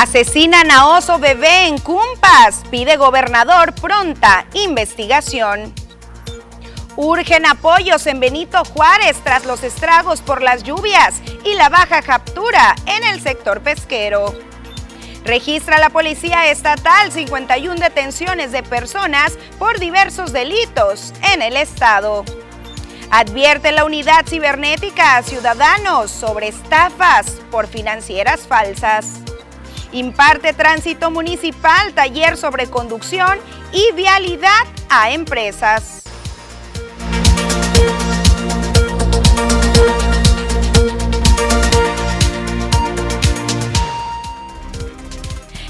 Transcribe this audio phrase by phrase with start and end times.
[0.00, 2.62] Asesinan a oso bebé en Cumpas.
[2.70, 5.74] Pide gobernador pronta investigación.
[6.94, 12.76] Urgen apoyos en Benito Juárez tras los estragos por las lluvias y la baja captura
[12.86, 14.32] en el sector pesquero.
[15.24, 22.24] Registra la Policía Estatal 51 detenciones de personas por diversos delitos en el estado.
[23.10, 29.22] Advierte la unidad cibernética a ciudadanos sobre estafas por financieras falsas.
[29.92, 33.38] Imparte tránsito municipal, taller sobre conducción
[33.72, 36.07] y vialidad a empresas.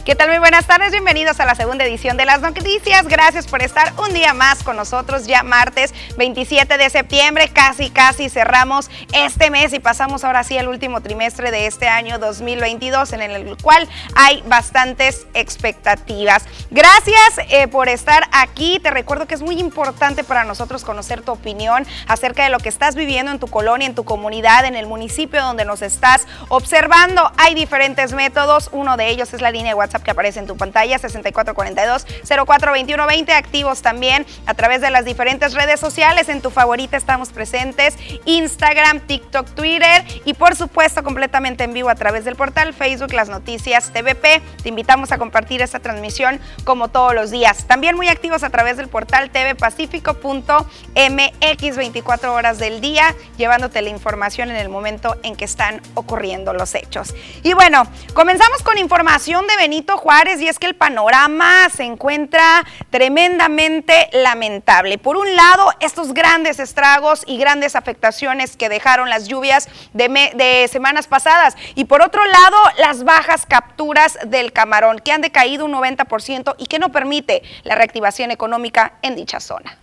[0.09, 0.31] ¿Qué tal?
[0.31, 3.07] Muy buenas tardes, bienvenidos a la segunda edición de las noticias.
[3.09, 8.31] Gracias por estar un día más con nosotros, ya martes 27 de septiembre, casi casi
[8.31, 13.21] cerramos este mes y pasamos ahora sí al último trimestre de este año 2022 en
[13.21, 16.47] el cual hay bastantes expectativas.
[16.71, 21.33] Gracias eh, por estar aquí, te recuerdo que es muy importante para nosotros conocer tu
[21.33, 24.87] opinión acerca de lo que estás viviendo en tu colonia, en tu comunidad, en el
[24.87, 27.31] municipio donde nos estás observando.
[27.37, 30.57] Hay diferentes métodos, uno de ellos es la línea de WhatsApp que aparece en tu
[30.57, 36.29] pantalla, 6442-042120, activos también a través de las diferentes redes sociales.
[36.29, 41.95] En tu favorita estamos presentes, Instagram, TikTok, Twitter y por supuesto completamente en vivo a
[41.95, 44.43] través del portal Facebook Las Noticias TVP.
[44.63, 47.67] Te invitamos a compartir esta transmisión como todos los días.
[47.67, 54.51] También muy activos a través del portal tvpacífico.mx 24 horas del día, llevándote la información
[54.51, 57.15] en el momento en que están ocurriendo los hechos.
[57.43, 62.65] Y bueno, comenzamos con información de Benito Juárez y es que el panorama se encuentra
[62.91, 64.99] tremendamente lamentable.
[64.99, 71.07] Por un lado, estos grandes estragos y grandes afectaciones que dejaron las lluvias de, semanas
[71.07, 76.55] pasadas y por otro lado, las bajas capturas del camarón que han decaído un 90%
[76.59, 79.79] y que no permite la reactivación económica en dicha zona.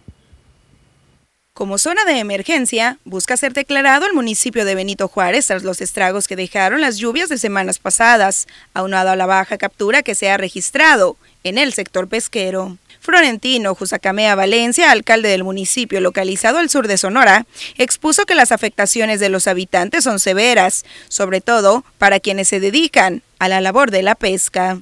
[1.56, 6.28] Como zona de emergencia, busca ser declarado el municipio de Benito Juárez tras los estragos
[6.28, 10.36] que dejaron las lluvias de semanas pasadas, aunado a la baja captura que se ha
[10.36, 11.16] registrado
[11.46, 12.78] en el sector pesquero.
[13.00, 17.46] Florentino Jusacamea Valencia, alcalde del municipio localizado al sur de Sonora,
[17.78, 23.22] expuso que las afectaciones de los habitantes son severas, sobre todo para quienes se dedican
[23.40, 24.82] a la labor de la pesca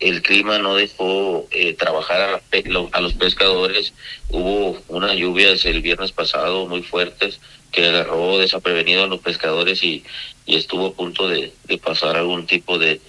[0.00, 3.92] el clima no dejó eh, trabajar a, los pescadores.
[4.28, 7.40] Hubo unas lluvias el viernes pasado muy fuertes
[7.72, 10.04] que agarró desaprevenido a los pescadores y,
[10.46, 13.00] y estuvo a punto de, pasar algún tipo de,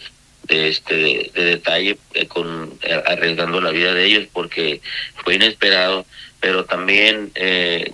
[0.44, 4.82] de este de, detalle eh, con eh, arriesgando la vida de ellos porque
[5.24, 6.06] fue inesperado
[6.42, 7.34] pero también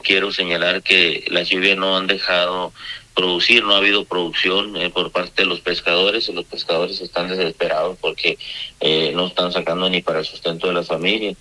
[0.04, 2.74] quiero señalar que las lluvias no han dejado
[3.16, 7.30] producir, no ha habido producción eh, por parte de los pescadores y los pescadores están
[7.30, 8.38] desesperados porque
[8.82, 11.34] eh, no están sacando ni para el sustento de la familia.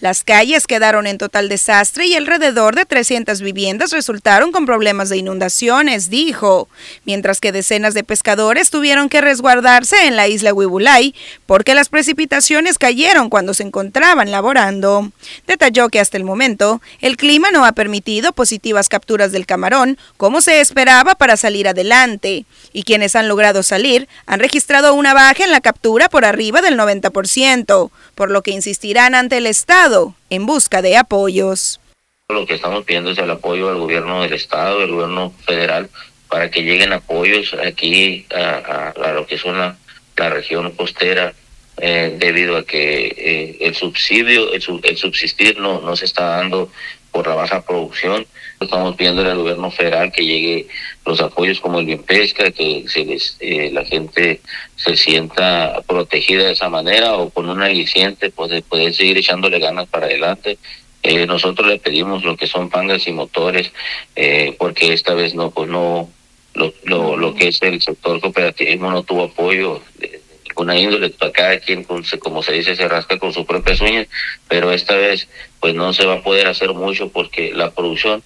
[0.00, 5.16] Las calles quedaron en total desastre y alrededor de 300 viviendas resultaron con problemas de
[5.16, 6.68] inundaciones, dijo,
[7.04, 11.14] mientras que decenas de pescadores tuvieron que resguardarse en la isla Huibulay
[11.46, 15.12] porque las precipitaciones cayeron cuando se encontraban laborando.
[15.46, 20.40] Detalló que hasta el momento el clima no ha permitido positivas capturas del camarón como
[20.40, 25.52] se esperaba para salir adelante, y quienes han logrado salir han registrado una baja en
[25.52, 29.93] la captura por arriba del 90%, por lo que insistirán ante el Estado
[30.30, 31.80] en busca de apoyos.
[32.28, 35.90] Lo que estamos pidiendo es el apoyo del gobierno del Estado, del gobierno federal,
[36.28, 39.76] para que lleguen apoyos aquí a, lo que es una,
[40.16, 41.34] la región costera,
[41.76, 46.70] eh, debido a que eh, el subsidio, el, el, subsistir no, no se está dando
[47.14, 48.26] por la baja producción.
[48.58, 50.66] Estamos pidiendo al gobierno federal que llegue
[51.06, 54.40] los apoyos como el bien pesca, que se les, eh, la gente
[54.74, 59.60] se sienta protegida de esa manera o con un aliciente pues de poder seguir echándole
[59.60, 60.58] ganas para adelante.
[61.04, 63.70] Eh, nosotros le pedimos lo que son pangas y motores,
[64.16, 66.10] eh, porque esta vez no, pues no,
[66.54, 70.20] lo, lo, lo que es el sector cooperativismo no tuvo apoyo de,
[70.56, 74.06] una índole, para cada quien, como se dice, se rasca con sus propias uñas,
[74.48, 75.28] pero esta vez
[75.60, 78.22] pues no se va a poder hacer mucho porque la producción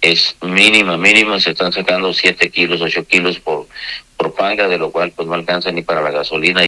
[0.00, 3.66] es mínima, mínima, se están sacando 7 kilos, 8 kilos por,
[4.16, 6.66] por panga, de lo cual pues no alcanza ni para la gasolina.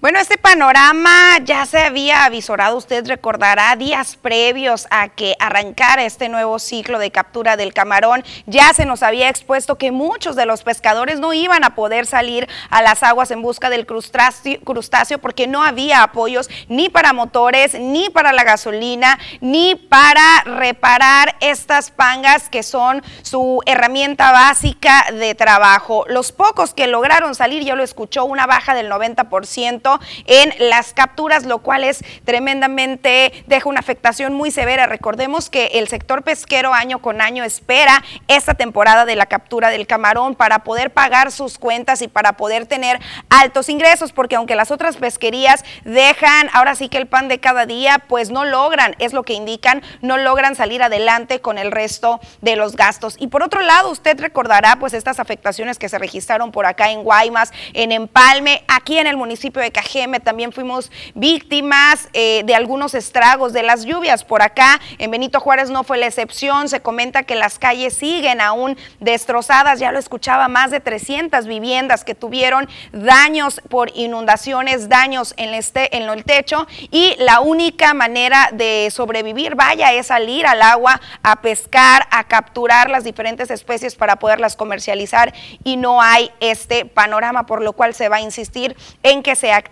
[0.00, 6.30] Bueno, este panorama ya se había avisorado, usted recordará, días previos a que arrancara este
[6.30, 8.24] nuevo ciclo de captura del camarón.
[8.46, 12.48] Ya se nos había expuesto que muchos de los pescadores no iban a poder salir
[12.70, 18.08] a las aguas en busca del crustáceo, porque no había apoyos ni para motores, ni
[18.08, 26.06] para la gasolina, ni para reparar estas pangas que son su herramienta básica de trabajo.
[26.08, 29.89] Los pocos que lograron salir, yo lo escuchó, una baja del 90%
[30.26, 34.86] en las capturas, lo cual es tremendamente, deja una afectación muy severa.
[34.86, 39.86] Recordemos que el sector pesquero año con año espera esta temporada de la captura del
[39.86, 44.70] camarón para poder pagar sus cuentas y para poder tener altos ingresos, porque aunque las
[44.70, 49.12] otras pesquerías dejan ahora sí que el pan de cada día, pues no logran, es
[49.12, 53.16] lo que indican, no logran salir adelante con el resto de los gastos.
[53.18, 57.02] Y por otro lado, usted recordará pues estas afectaciones que se registraron por acá en
[57.02, 62.92] Guaymas, en Empalme, aquí en el municipio de Cajeme también fuimos víctimas eh, de algunos
[62.92, 64.24] estragos de las lluvias.
[64.24, 66.68] Por acá, en Benito Juárez no fue la excepción.
[66.68, 69.80] Se comenta que las calles siguen aún destrozadas.
[69.80, 75.96] Ya lo escuchaba, más de 300 viviendas que tuvieron daños por inundaciones, daños en, este,
[75.96, 76.66] en el techo.
[76.90, 82.90] Y la única manera de sobrevivir, vaya, es salir al agua a pescar, a capturar
[82.90, 85.32] las diferentes especies para poderlas comercializar.
[85.64, 89.52] Y no hay este panorama, por lo cual se va a insistir en que se
[89.52, 89.69] active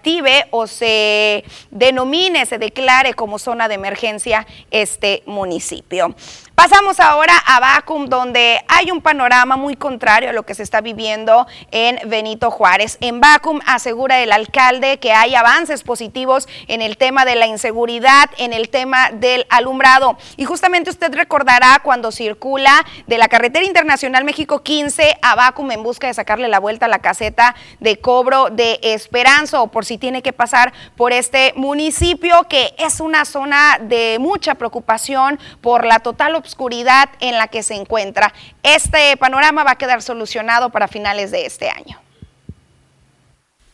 [0.50, 6.14] o se denomine, se declare como zona de emergencia este municipio.
[6.58, 10.80] Pasamos ahora a Bacum, donde hay un panorama muy contrario a lo que se está
[10.80, 12.98] viviendo en Benito Juárez.
[13.00, 18.28] En Bacum asegura el alcalde que hay avances positivos en el tema de la inseguridad,
[18.38, 20.18] en el tema del alumbrado.
[20.36, 25.84] Y justamente usted recordará cuando circula de la carretera internacional México 15 a Bacum en
[25.84, 29.96] busca de sacarle la vuelta a la caseta de cobro de Esperanza, o por si
[29.96, 36.00] tiene que pasar por este municipio, que es una zona de mucha preocupación por la
[36.00, 38.32] total oscuridad en la que se encuentra.
[38.62, 42.00] Este panorama va a quedar solucionado para finales de este año.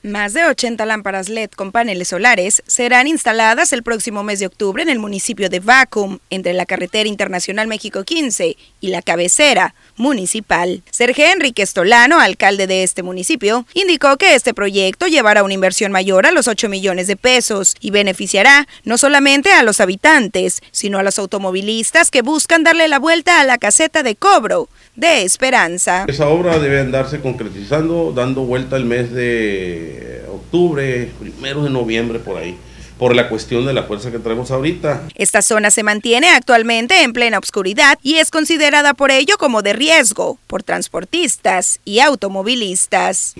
[0.05, 4.83] Más de 80 lámparas LED con paneles solares serán instaladas el próximo mes de octubre
[4.83, 10.83] en el municipio de Vacum, entre la carretera internacional México 15 y la cabecera municipal.
[10.91, 16.27] Sergio Enrique Estolano, alcalde de este municipio, indicó que este proyecto llevará una inversión mayor
[16.27, 21.03] a los 8 millones de pesos y beneficiará no solamente a los habitantes, sino a
[21.03, 26.05] los automovilistas que buscan darle la vuelta a la caseta de cobro de Esperanza.
[26.09, 32.39] Esa obra debe andarse concretizando, dando vuelta el mes de octubre, primero de noviembre por
[32.39, 32.57] ahí
[32.99, 35.09] por la cuestión de la fuerza que traemos ahorita.
[35.17, 39.73] Esta zona se mantiene actualmente en plena oscuridad y es considerada por ello como de
[39.73, 43.35] riesgo por transportistas y automovilistas.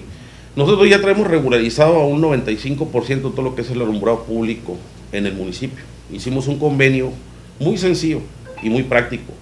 [0.57, 4.77] Nosotros ya traemos regularizado a un 95% todo lo que es el alumbrado público
[5.13, 5.85] en el municipio.
[6.13, 7.13] Hicimos un convenio
[7.59, 8.21] muy sencillo
[8.63, 9.33] y muy práctico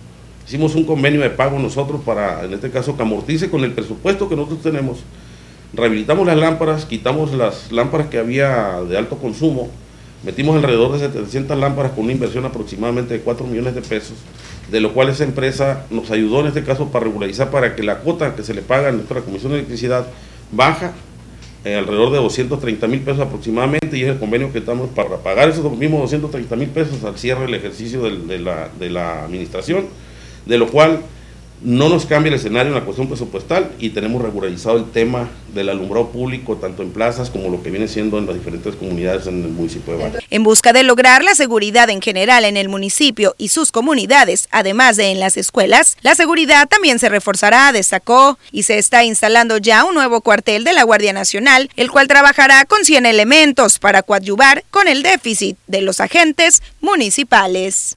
[0.46, 4.28] Hicimos un convenio de pago nosotros para, en este caso, que amortice con el presupuesto
[4.28, 4.98] que nosotros tenemos.
[5.72, 9.70] Rehabilitamos las lámparas, quitamos las lámparas que había de alto consumo,
[10.22, 14.18] metimos alrededor de 700 lámparas con una inversión aproximadamente de 4 millones de pesos,
[14.70, 18.00] de lo cual esa empresa nos ayudó en este caso para regularizar, para que la
[18.00, 20.06] cuota que se le paga a nuestra Comisión de Electricidad
[20.50, 20.92] baja
[21.64, 25.48] eh, alrededor de 230 mil pesos aproximadamente y es el convenio que estamos para pagar
[25.48, 29.86] esos mismos 230 mil pesos al cierre del ejercicio de, de la administración
[30.46, 31.02] de lo cual
[31.64, 35.68] no nos cambia el escenario en la cuestión presupuestal y tenemos regularizado el tema del
[35.68, 39.44] alumbrado público, tanto en plazas como lo que viene siendo en las diferentes comunidades en
[39.44, 40.18] el municipio de Valle.
[40.30, 44.96] En busca de lograr la seguridad en general en el municipio y sus comunidades, además
[44.96, 49.84] de en las escuelas, la seguridad también se reforzará, destacó, y se está instalando ya
[49.84, 54.64] un nuevo cuartel de la Guardia Nacional, el cual trabajará con 100 elementos para coadyuvar
[54.70, 57.96] con el déficit de los agentes municipales.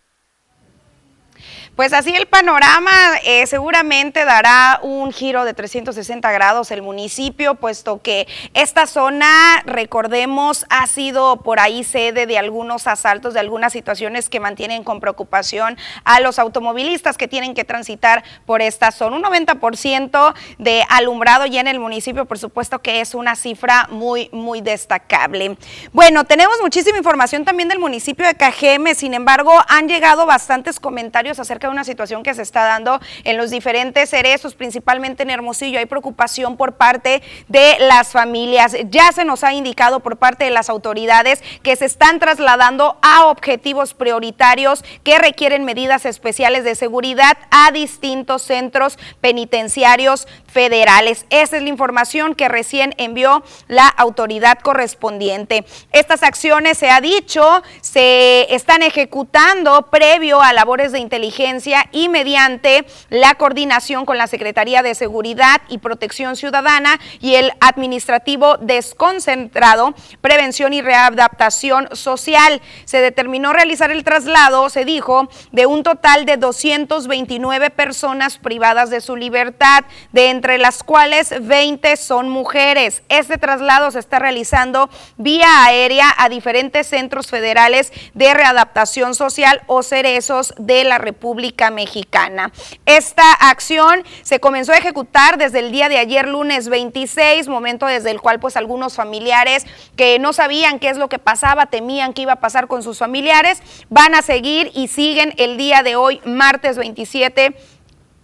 [1.75, 2.91] Pues así el panorama
[3.25, 10.65] eh, seguramente dará un giro de 360 grados el municipio, puesto que esta zona, recordemos,
[10.70, 15.77] ha sido por ahí sede de algunos asaltos, de algunas situaciones que mantienen con preocupación
[16.05, 19.17] a los automovilistas que tienen que transitar por esta zona.
[19.17, 24.29] Un 90% de alumbrado ya en el municipio, por supuesto que es una cifra muy,
[24.32, 25.58] muy destacable.
[25.91, 31.38] Bueno, tenemos muchísima información también del municipio de Cajeme, sin embargo, han llegado bastantes comentarios
[31.38, 35.79] acerca una situación que se está dando en los diferentes cerezos, principalmente en Hermosillo.
[35.79, 38.75] Hay preocupación por parte de las familias.
[38.89, 43.25] Ya se nos ha indicado por parte de las autoridades que se están trasladando a
[43.27, 51.25] objetivos prioritarios que requieren medidas especiales de seguridad a distintos centros penitenciarios federales.
[51.31, 55.65] Esa es la información que recién envió la autoridad correspondiente.
[55.91, 62.85] Estas acciones, se ha dicho, se están ejecutando previo a labores de inteligencia y mediante
[63.09, 70.71] la coordinación con la Secretaría de Seguridad y Protección Ciudadana y el administrativo desconcentrado, prevención
[70.71, 72.62] y readaptación social.
[72.85, 79.01] Se determinó realizar el traslado, se dijo, de un total de 229 personas privadas de
[79.01, 79.83] su libertad,
[80.13, 83.03] de las cuales 20 son mujeres.
[83.09, 89.83] Este traslado se está realizando vía aérea a diferentes centros federales de readaptación social o
[89.83, 92.51] cerezos de la República Mexicana.
[92.85, 98.11] Esta acción se comenzó a ejecutar desde el día de ayer, lunes 26, momento desde
[98.11, 102.21] el cual pues algunos familiares que no sabían qué es lo que pasaba, temían qué
[102.21, 106.21] iba a pasar con sus familiares, van a seguir y siguen el día de hoy,
[106.25, 107.55] martes 27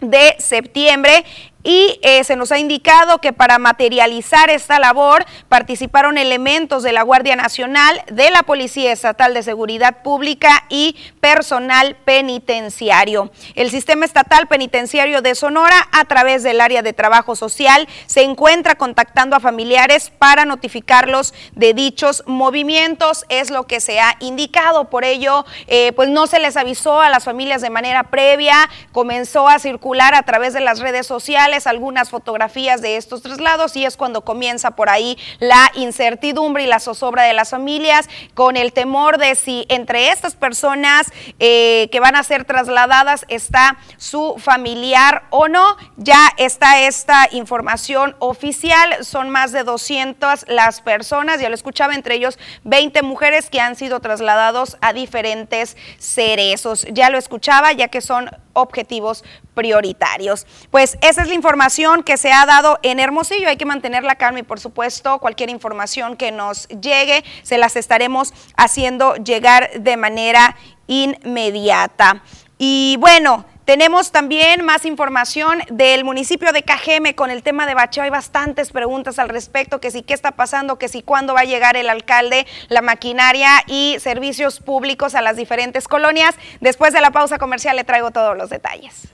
[0.02, 1.24] de septiembre
[1.64, 7.02] y eh, se nos ha indicado que para materializar esta labor participaron elementos de la
[7.02, 13.30] Guardia Nacional, de la Policía Estatal de Seguridad Pública y personal penitenciario.
[13.54, 18.74] El Sistema Estatal Penitenciario de Sonora, a través del área de trabajo social, se encuentra
[18.74, 24.90] contactando a familiares para notificarlos de dichos movimientos, es lo que se ha indicado.
[24.90, 29.48] Por ello, eh, pues no se les avisó a las familias de manera previa, comenzó
[29.48, 33.96] a circular a través de las redes sociales algunas fotografías de estos traslados y es
[33.96, 39.18] cuando comienza por ahí la incertidumbre y la zozobra de las familias con el temor
[39.18, 45.48] de si entre estas personas eh, que van a ser trasladadas está su familiar o
[45.48, 45.76] no.
[45.96, 52.14] Ya está esta información oficial, son más de 200 las personas, ya lo escuchaba, entre
[52.14, 56.86] ellos 20 mujeres que han sido trasladados a diferentes cerezos.
[56.92, 60.46] Ya lo escuchaba, ya que son objetivos prioritarios.
[60.70, 63.48] Pues esa es la información que se ha dado en Hermosillo.
[63.48, 67.76] Hay que mantener la calma y por supuesto cualquier información que nos llegue se las
[67.76, 70.56] estaremos haciendo llegar de manera
[70.86, 72.22] inmediata.
[72.58, 78.02] Y bueno, tenemos también más información del municipio de Cajeme con el tema de bacheo.
[78.02, 81.44] Hay bastantes preguntas al respecto, que si qué está pasando, que si cuándo va a
[81.44, 86.34] llegar el alcalde, la maquinaria y servicios públicos a las diferentes colonias.
[86.60, 89.08] Después de la pausa comercial le traigo todos los detalles.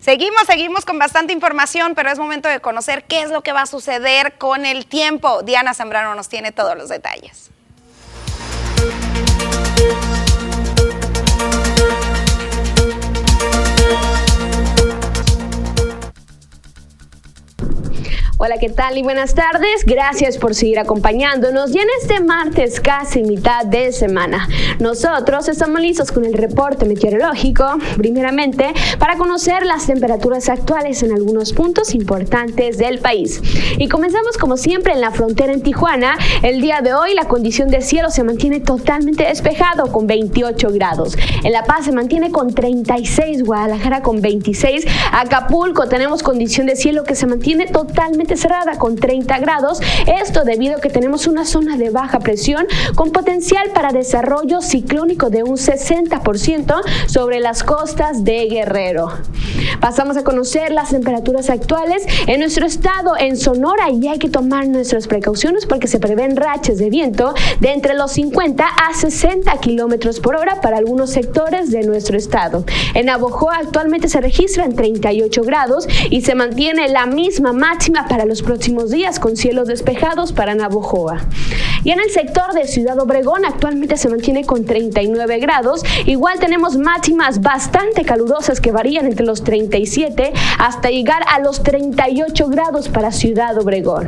[0.00, 3.62] Seguimos, seguimos con bastante información, pero es momento de conocer qué es lo que va
[3.62, 5.42] a suceder con el tiempo.
[5.42, 7.50] Diana Zambrano nos tiene todos los detalles.
[18.38, 19.86] Hola, ¿qué tal y buenas tardes?
[19.86, 24.46] Gracias por seguir acompañándonos y en este martes casi mitad de semana.
[24.78, 27.64] Nosotros estamos listos con el reporte meteorológico,
[27.96, 33.40] primeramente para conocer las temperaturas actuales en algunos puntos importantes del país.
[33.78, 36.18] Y comenzamos como siempre en la frontera en Tijuana.
[36.42, 41.16] El día de hoy la condición de cielo se mantiene totalmente despejado con 28 grados.
[41.42, 47.02] En La Paz se mantiene con 36, Guadalajara con 26, Acapulco tenemos condición de cielo
[47.04, 49.80] que se mantiene totalmente cerrada con 30 grados.
[50.06, 55.30] Esto debido a que tenemos una zona de baja presión con potencial para desarrollo ciclónico
[55.30, 59.08] de un 60% sobre las costas de Guerrero.
[59.80, 64.66] Pasamos a conocer las temperaturas actuales en nuestro estado en Sonora y hay que tomar
[64.66, 70.20] nuestras precauciones porque se prevén rachas de viento de entre los 50 a 60 kilómetros
[70.20, 72.64] por hora para algunos sectores de nuestro estado.
[72.94, 78.24] En Abojoa actualmente se registran 38 grados y se mantiene la misma máxima para para
[78.24, 81.20] los próximos días con cielos despejados para Navojoa.
[81.84, 85.82] Y en el sector de Ciudad Obregón actualmente se mantiene con 39 grados.
[86.06, 92.48] Igual tenemos máximas bastante calurosas que varían entre los 37 hasta llegar a los 38
[92.48, 94.06] grados para Ciudad Obregón.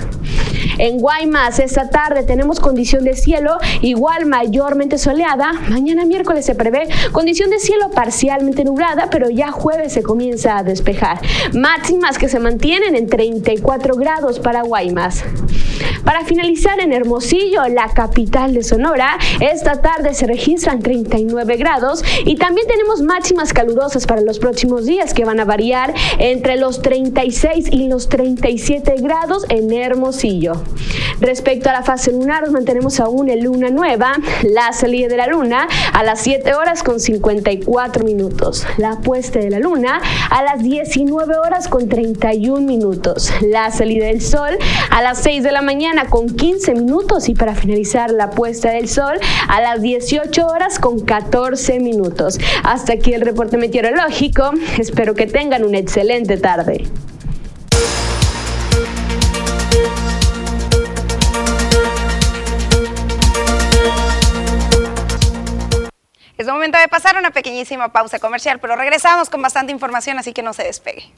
[0.78, 5.52] En Guaymas esta tarde tenemos condición de cielo igual mayormente soleada.
[5.68, 10.62] Mañana miércoles se prevé condición de cielo parcialmente nublada, pero ya jueves se comienza a
[10.62, 11.20] despejar.
[11.52, 15.25] Máximas que se mantienen en 34 grados para Guaymas.
[16.04, 22.37] Para finalizar en Hermosillo, la capital de Sonora, esta tarde se registran 39 grados y
[22.37, 27.66] también tenemos máximas calurosas para los próximos días que van a variar entre los 36
[27.73, 30.52] y los 37 grados en Hermosillo.
[31.20, 35.26] Respecto a la fase lunar, nos mantenemos aún en luna nueva, la salida de la
[35.26, 40.62] luna a las 7 horas con 54 minutos, la puesta de la luna a las
[40.62, 44.56] 19 horas con 31 minutos, la salida del sol
[44.90, 47.28] a las 6 de la mañana con 15 minutos.
[47.28, 52.38] Y para finalizar la puesta del sol a las 18 horas con 14 minutos.
[52.62, 56.84] Hasta aquí el reporte meteorológico, espero que tengan una excelente tarde.
[66.68, 70.52] Momento de pasar una pequeñísima pausa comercial, pero regresamos con bastante información, así que no
[70.52, 71.10] se despegue.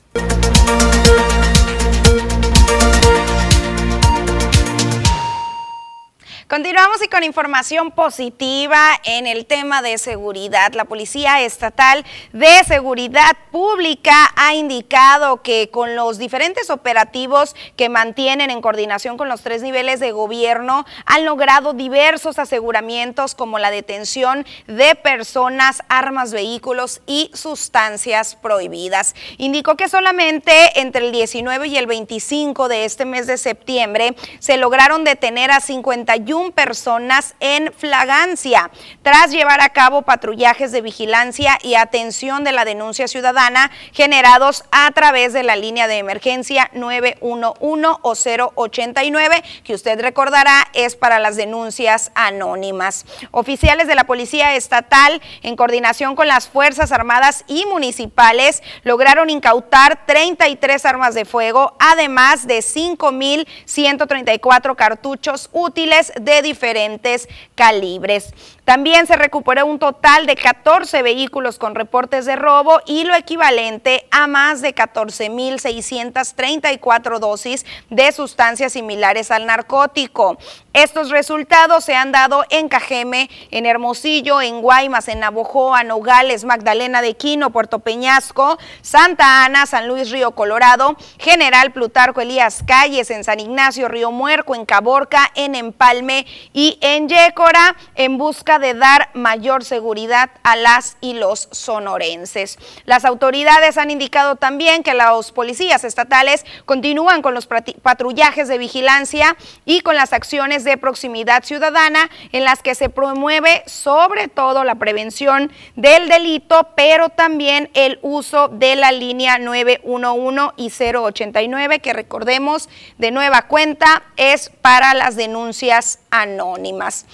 [6.50, 10.73] Continuamos y con información positiva en el tema de seguridad.
[10.73, 18.50] La Policía Estatal de Seguridad Pública ha indicado que con los diferentes operativos que mantienen
[18.50, 24.45] en coordinación con los tres niveles de gobierno, han logrado diversos aseguramientos como la detención
[24.66, 29.14] de personas, armas, vehículos y sustancias prohibidas.
[29.38, 34.57] Indicó que solamente entre el 19 y el 25 de este mes de septiembre se
[34.57, 38.70] lograron detener a 51 personas en flagancia
[39.02, 44.90] tras llevar a cabo patrullajes de vigilancia y atención de la denuncia ciudadana generados a
[44.92, 48.14] través de la línea de emergencia 911 o
[48.56, 53.04] 089, que usted recordará es para las denuncias anónimas.
[53.30, 60.06] Oficiales de la Policía Estatal, en coordinación con las Fuerzas Armadas y municipales, lograron incautar
[60.06, 68.33] 33 armas de fuego, además de 5.134 cartuchos útiles de diferentes calibres.
[68.71, 74.07] También se recuperó un total de 14 vehículos con reportes de robo y lo equivalente
[74.12, 80.39] a más de 14.634 dosis de sustancias similares al narcótico.
[80.73, 87.03] Estos resultados se han dado en Cajeme, en Hermosillo, en Guaymas, en Navojoa, Nogales, Magdalena
[87.03, 93.25] de Quino, Puerto Peñasco, Santa Ana, San Luis Río Colorado, General Plutarco Elías Calles, en
[93.25, 99.11] San Ignacio, Río Muerco, en Caborca, en Empalme y en Yécora, en busca de dar
[99.14, 102.59] mayor seguridad a las y los sonorenses.
[102.85, 109.37] Las autoridades han indicado también que los policías estatales continúan con los patrullajes de vigilancia
[109.64, 114.76] y con las acciones de proximidad ciudadana en las que se promueve sobre todo la
[114.76, 122.69] prevención del delito, pero también el uso de la línea 911 y 089, que recordemos
[122.99, 127.07] de nueva cuenta es para las denuncias anónimas.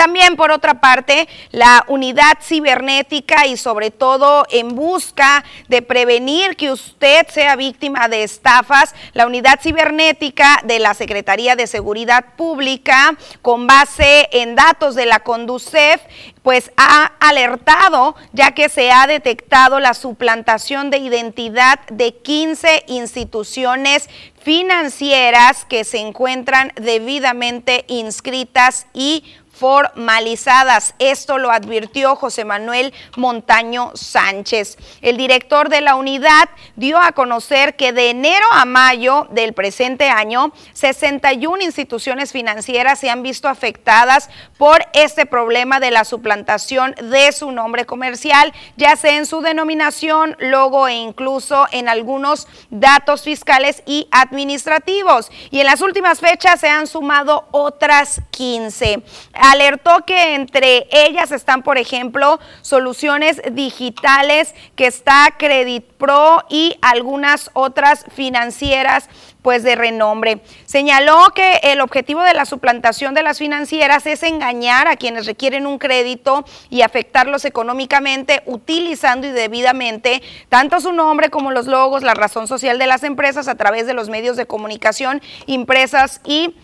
[0.00, 6.72] También, por otra parte, la unidad cibernética y sobre todo en busca de prevenir que
[6.72, 13.66] usted sea víctima de estafas, la unidad cibernética de la Secretaría de Seguridad Pública, con
[13.66, 16.00] base en datos de la Conducef,
[16.42, 24.08] pues ha alertado ya que se ha detectado la suplantación de identidad de 15 instituciones
[24.42, 29.24] financieras que se encuentran debidamente inscritas y
[29.60, 30.94] formalizadas.
[30.98, 34.78] Esto lo advirtió José Manuel Montaño Sánchez.
[35.02, 40.08] El director de la unidad dio a conocer que de enero a mayo del presente
[40.08, 47.30] año, 61 instituciones financieras se han visto afectadas por este problema de la suplantación de
[47.32, 53.82] su nombre comercial, ya sea en su denominación, logo e incluso en algunos datos fiscales
[53.84, 55.30] y administrativos.
[55.50, 59.02] Y en las últimas fechas se han sumado otras 15
[59.50, 67.50] alertó que entre ellas están, por ejemplo, soluciones digitales que está Credit Pro y algunas
[67.54, 69.08] otras financieras
[69.42, 70.42] pues de renombre.
[70.66, 75.66] Señaló que el objetivo de la suplantación de las financieras es engañar a quienes requieren
[75.66, 82.48] un crédito y afectarlos económicamente utilizando indebidamente tanto su nombre como los logos, la razón
[82.48, 86.54] social de las empresas a través de los medios de comunicación impresas y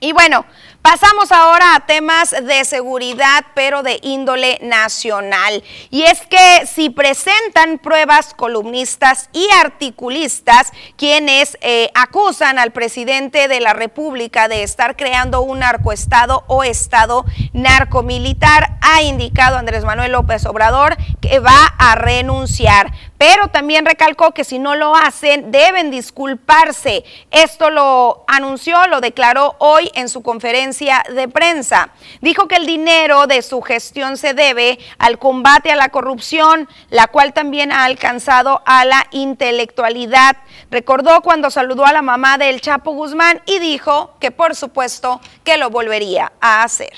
[0.02, 0.46] Y bueno,
[0.84, 5.63] Pasamos ahora a temas de seguridad, pero de índole nacional.
[5.89, 13.62] Y es que si presentan pruebas columnistas y articulistas, quienes eh, acusan al presidente de
[13.62, 20.46] la República de estar creando un narcoestado o estado narcomilitar, ha indicado Andrés Manuel López
[20.46, 22.91] Obrador que va a renunciar
[23.25, 27.05] pero también recalcó que si no lo hacen deben disculparse.
[27.31, 31.91] Esto lo anunció, lo declaró hoy en su conferencia de prensa.
[32.19, 37.07] Dijo que el dinero de su gestión se debe al combate a la corrupción, la
[37.07, 40.36] cual también ha alcanzado a la intelectualidad.
[40.69, 45.55] Recordó cuando saludó a la mamá del Chapo Guzmán y dijo que por supuesto que
[45.55, 46.91] lo volvería a hacer.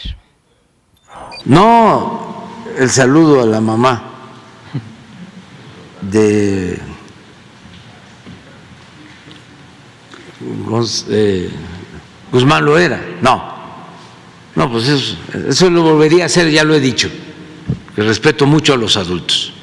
[1.46, 2.48] No
[2.80, 4.15] el saludo a la mamá
[6.12, 6.80] de
[11.10, 11.50] eh,
[12.32, 13.04] Guzmán lo era.
[13.22, 13.56] No,
[14.56, 17.10] no, pues eso, eso lo volvería a hacer, ya lo he dicho,
[17.96, 19.54] que respeto mucho a los adultos.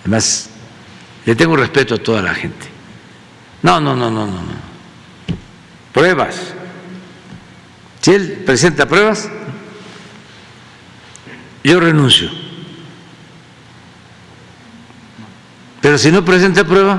[0.00, 0.50] Además,
[1.24, 2.66] le tengo respeto a toda la gente.
[3.62, 4.64] No, no, no, no, no, no.
[5.92, 6.36] Pruebas.
[8.00, 9.30] Si él presenta pruebas,
[11.62, 12.43] yo renuncio.
[15.84, 16.98] Pero si no presenta prueba,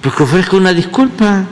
[0.00, 1.44] pues que ofrezca una disculpa.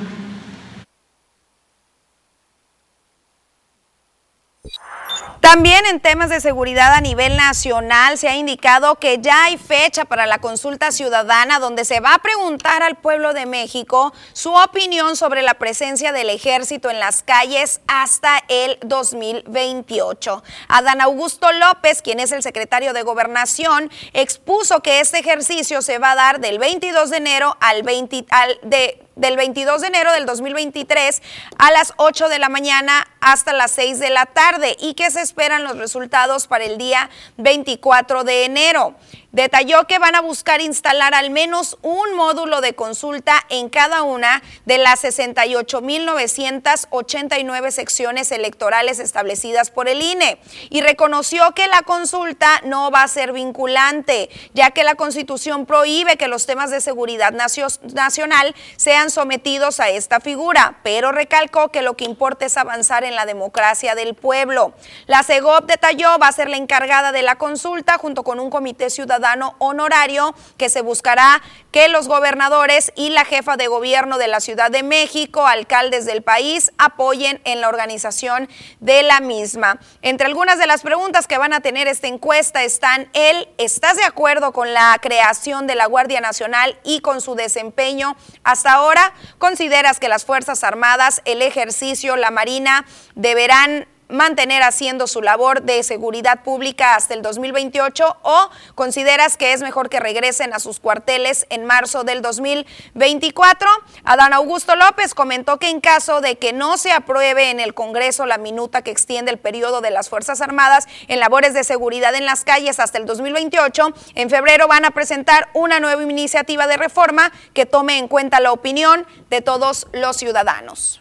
[5.40, 10.04] También en temas de seguridad a nivel nacional se ha indicado que ya hay fecha
[10.04, 15.16] para la consulta ciudadana donde se va a preguntar al pueblo de México su opinión
[15.16, 20.44] sobre la presencia del ejército en las calles hasta el 2028.
[20.68, 26.12] Adán Augusto López, quien es el secretario de Gobernación, expuso que este ejercicio se va
[26.12, 30.24] a dar del 22 de enero al 20 al de del 22 de enero del
[30.24, 31.22] 2023
[31.58, 35.20] a las 8 de la mañana hasta las 6 de la tarde y que se
[35.20, 38.94] esperan los resultados para el día 24 de enero.
[39.32, 44.42] Detalló que van a buscar instalar al menos un módulo de consulta en cada una
[44.64, 52.90] de las 68.989 secciones electorales establecidas por el INE y reconoció que la consulta no
[52.90, 58.56] va a ser vinculante, ya que la Constitución prohíbe que los temas de seguridad nacional
[58.76, 63.26] sean sometidos a esta figura, pero recalcó que lo que importa es avanzar en la
[63.26, 64.74] democracia del pueblo.
[65.06, 68.90] La CEGOP detalló va a ser la encargada de la consulta junto con un comité
[68.90, 69.19] ciudadano
[69.58, 74.70] honorario que se buscará que los gobernadores y la jefa de gobierno de la Ciudad
[74.70, 78.48] de México, alcaldes del país, apoyen en la organización
[78.80, 79.78] de la misma.
[80.02, 84.04] Entre algunas de las preguntas que van a tener esta encuesta están el ¿estás de
[84.04, 89.12] acuerdo con la creación de la Guardia Nacional y con su desempeño hasta ahora?
[89.38, 95.82] ¿Consideras que las Fuerzas Armadas, el ejercicio, la Marina deberán mantener haciendo su labor de
[95.82, 101.46] seguridad pública hasta el 2028 o consideras que es mejor que regresen a sus cuarteles
[101.50, 103.68] en marzo del 2024?
[104.04, 108.26] Adán Augusto López comentó que en caso de que no se apruebe en el Congreso
[108.26, 112.26] la minuta que extiende el periodo de las Fuerzas Armadas en labores de seguridad en
[112.26, 117.32] las calles hasta el 2028, en febrero van a presentar una nueva iniciativa de reforma
[117.54, 121.00] que tome en cuenta la opinión de todos los ciudadanos.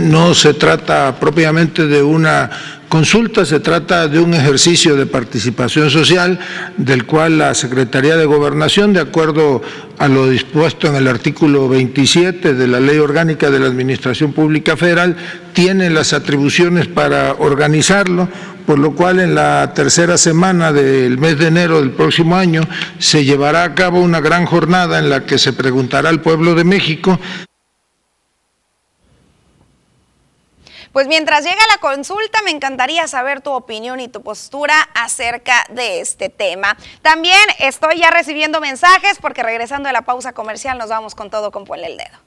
[0.00, 2.50] No se trata propiamente de una
[2.88, 6.38] consulta, se trata de un ejercicio de participación social
[6.76, 9.60] del cual la Secretaría de Gobernación, de acuerdo
[9.98, 14.76] a lo dispuesto en el artículo 27 de la Ley Orgánica de la Administración Pública
[14.76, 15.16] Federal,
[15.52, 18.28] tiene las atribuciones para organizarlo,
[18.66, 22.62] por lo cual en la tercera semana del mes de enero del próximo año
[22.98, 26.64] se llevará a cabo una gran jornada en la que se preguntará al pueblo de
[26.64, 27.18] México
[30.92, 36.00] Pues mientras llega la consulta, me encantaría saber tu opinión y tu postura acerca de
[36.00, 36.76] este tema.
[37.00, 41.50] También estoy ya recibiendo mensajes porque regresando de la pausa comercial nos vamos con todo
[41.50, 42.18] con Ponle el Dedo.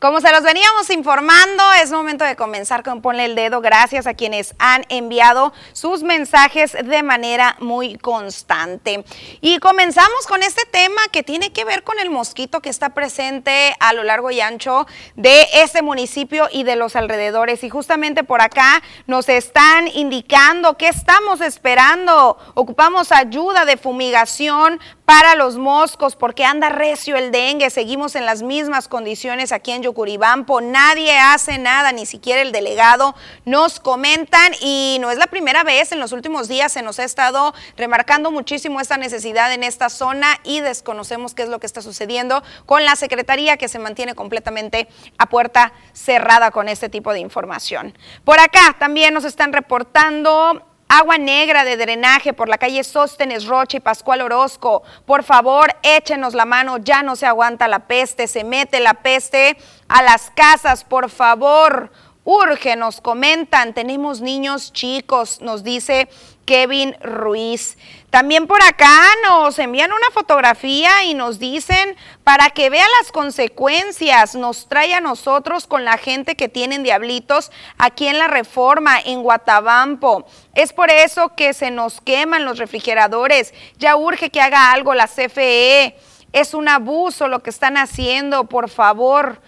[0.00, 3.60] Como se los veníamos informando, es momento de comenzar con Ponle el Dedo.
[3.60, 9.04] Gracias a quienes han enviado sus mensajes de manera muy constante.
[9.42, 13.76] Y comenzamos con este tema que tiene que ver con el mosquito que está presente
[13.78, 14.86] a lo largo y ancho
[15.16, 17.62] de este municipio y de los alrededores.
[17.62, 22.38] Y justamente por acá nos están indicando que estamos esperando.
[22.54, 27.68] Ocupamos ayuda de fumigación para los moscos porque anda recio el dengue.
[27.70, 30.60] Seguimos en las mismas condiciones aquí en Yucuribampo.
[30.60, 33.16] Nadie hace nada, ni siquiera el delegado.
[33.44, 35.90] Nos comentan y no es la primera vez.
[35.90, 40.38] En los últimos días se nos ha estado remarcando muchísimo esta necesidad en esta zona
[40.44, 44.86] y desconocemos qué es lo que está sucediendo con la Secretaría que se mantiene completamente
[45.18, 47.98] a puerta cerrada con este tipo de información.
[48.24, 53.76] Por acá también nos están reportando Agua negra de drenaje por la calle Sóstenes Rocha
[53.76, 54.82] y Pascual Orozco.
[55.06, 59.56] Por favor, échenos la mano, ya no se aguanta la peste, se mete la peste
[59.86, 61.92] a las casas, por favor.
[62.24, 66.08] Urge, nos comentan, tenemos niños chicos, nos dice
[66.44, 67.78] Kevin Ruiz.
[68.10, 74.34] También por acá nos envían una fotografía y nos dicen para que vea las consecuencias,
[74.34, 79.22] nos trae a nosotros con la gente que tienen diablitos aquí en la reforma, en
[79.22, 80.26] Guatabampo.
[80.54, 83.54] Es por eso que se nos queman los refrigeradores.
[83.78, 85.96] Ya urge que haga algo la CFE.
[86.32, 89.40] Es un abuso lo que están haciendo, por favor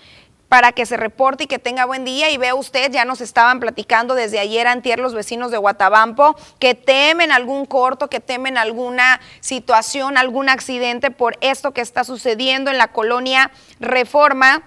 [0.53, 2.29] para que se reporte y que tenga buen día.
[2.29, 6.75] Y vea usted, ya nos estaban platicando desde ayer antier los vecinos de Guatabampo que
[6.75, 12.77] temen algún corto, que temen alguna situación, algún accidente por esto que está sucediendo en
[12.77, 14.62] la colonia Reforma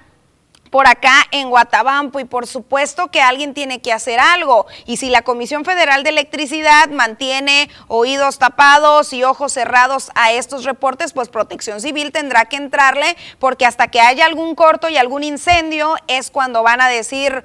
[0.70, 4.66] por acá en Guatabampo y por supuesto que alguien tiene que hacer algo.
[4.86, 10.64] Y si la Comisión Federal de Electricidad mantiene oídos tapados y ojos cerrados a estos
[10.64, 15.24] reportes, pues Protección Civil tendrá que entrarle porque hasta que haya algún corto y algún
[15.24, 17.44] incendio es cuando van a decir,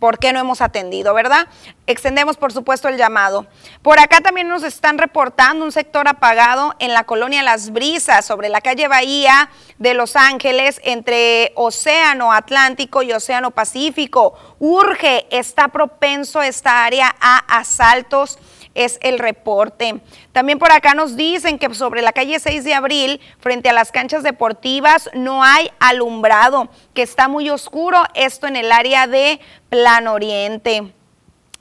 [0.00, 1.46] por qué no hemos atendido, ¿verdad?
[1.86, 3.46] Extendemos, por supuesto, el llamado.
[3.82, 8.48] Por acá también nos están reportando un sector apagado en la colonia Las Brisas, sobre
[8.48, 14.34] la calle Bahía de Los Ángeles, entre Océano Atlántico y Océano Pacífico.
[14.58, 18.38] Urge, está propenso esta área a asaltos
[18.74, 20.00] es el reporte.
[20.32, 23.92] También por acá nos dicen que sobre la calle 6 de abril, frente a las
[23.92, 30.06] canchas deportivas, no hay alumbrado, que está muy oscuro, esto en el área de Plan
[30.06, 30.92] Oriente.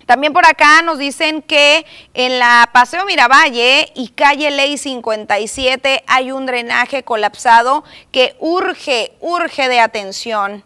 [0.09, 6.31] También por acá nos dicen que en la Paseo Miravalle y calle Ley 57 hay
[6.31, 10.63] un drenaje colapsado que urge, urge de atención.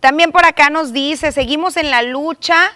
[0.00, 2.72] También por acá nos dice, seguimos en la lucha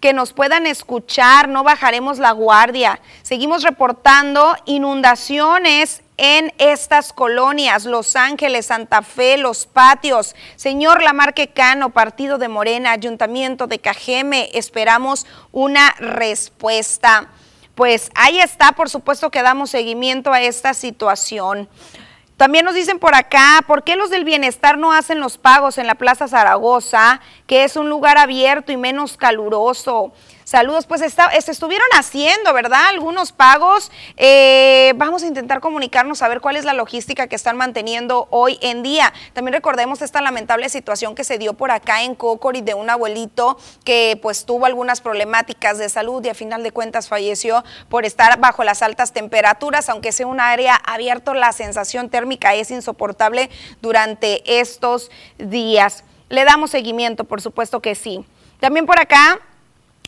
[0.00, 3.00] que nos puedan escuchar, no bajaremos la guardia.
[3.22, 10.34] Seguimos reportando inundaciones en estas colonias, Los Ángeles, Santa Fe, Los Patios.
[10.56, 17.28] Señor Lamarque Cano, Partido de Morena, Ayuntamiento de Cajeme, esperamos una respuesta.
[17.74, 21.68] Pues ahí está, por supuesto que damos seguimiento a esta situación.
[22.36, 25.86] También nos dicen por acá, ¿por qué los del bienestar no hacen los pagos en
[25.86, 30.12] la Plaza Zaragoza, que es un lugar abierto y menos caluroso?
[30.46, 32.86] Saludos, pues está, se estuvieron haciendo, ¿verdad?
[32.90, 33.90] Algunos pagos.
[34.16, 38.56] Eh, vamos a intentar comunicarnos a ver cuál es la logística que están manteniendo hoy
[38.62, 39.12] en día.
[39.32, 43.58] También recordemos esta lamentable situación que se dio por acá en Cocori de un abuelito
[43.82, 48.38] que pues tuvo algunas problemáticas de salud y a final de cuentas falleció por estar
[48.38, 53.50] bajo las altas temperaturas, aunque sea un área abierto, la sensación térmica es insoportable
[53.82, 56.04] durante estos días.
[56.28, 58.24] Le damos seguimiento, por supuesto que sí.
[58.60, 59.40] También por acá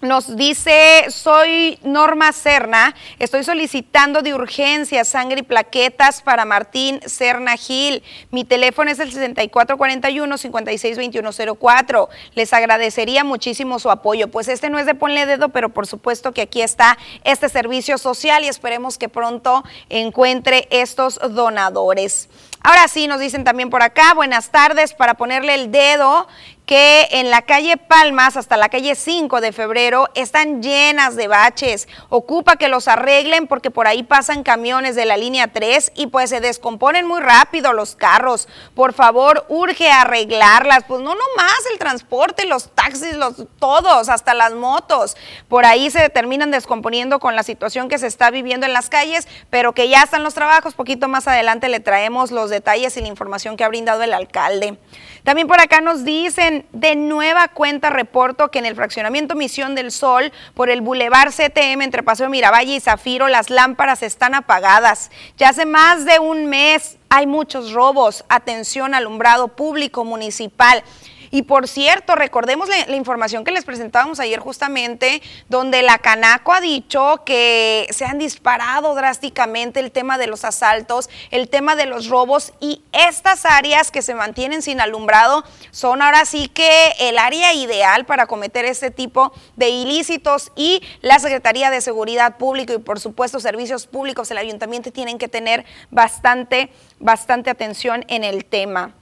[0.01, 7.57] nos dice, soy Norma Serna, estoy solicitando de urgencia sangre y plaquetas para Martín Serna
[7.57, 8.05] Gil.
[8.31, 12.09] Mi teléfono es el 6441-562104.
[12.35, 14.29] Les agradecería muchísimo su apoyo.
[14.29, 17.99] Pues este no es de ponle dedo, pero por supuesto que aquí está este servicio
[17.99, 22.29] social y esperemos que pronto encuentre estos donadores.
[22.61, 26.27] Ahora sí, nos dicen también por acá, buenas tardes, para ponerle el dedo
[26.69, 31.89] que en la calle Palmas hasta la calle 5 de febrero están llenas de baches.
[32.11, 36.29] Ocupa que los arreglen porque por ahí pasan camiones de la línea 3 y pues
[36.29, 38.49] se descomponen muy rápido los carros.
[38.75, 40.85] Por favor, urge arreglarlas.
[40.87, 45.17] Pues no nomás el transporte, los taxis, los todos, hasta las motos.
[45.49, 49.27] Por ahí se terminan descomponiendo con la situación que se está viviendo en las calles,
[49.49, 50.75] pero que ya están los trabajos.
[50.75, 54.77] Poquito más adelante le traemos los detalles y la información que ha brindado el alcalde.
[55.25, 59.93] También por acá nos dicen, de nueva cuenta reporto que en el fraccionamiento Misión del
[59.93, 65.11] Sol, por el Boulevard CTM entre Paseo Miravalle y Zafiro, las lámparas están apagadas.
[65.37, 68.25] Ya hace más de un mes hay muchos robos.
[68.29, 70.83] Atención, alumbrado público municipal.
[71.31, 76.61] Y por cierto, recordemos la, información que les presentábamos ayer justamente, donde la Canaco ha
[76.61, 82.09] dicho que se han disparado drásticamente el tema de los asaltos, el tema de los
[82.09, 87.53] robos y estas áreas que se mantienen sin alumbrado son ahora sí que el área
[87.53, 93.01] ideal para cometer este tipo de ilícitos y la Secretaría de Seguridad Pública y por
[93.01, 98.95] supuesto servicios públicos, el ayuntamiento tienen que tener bastante, bastante atención en el tema.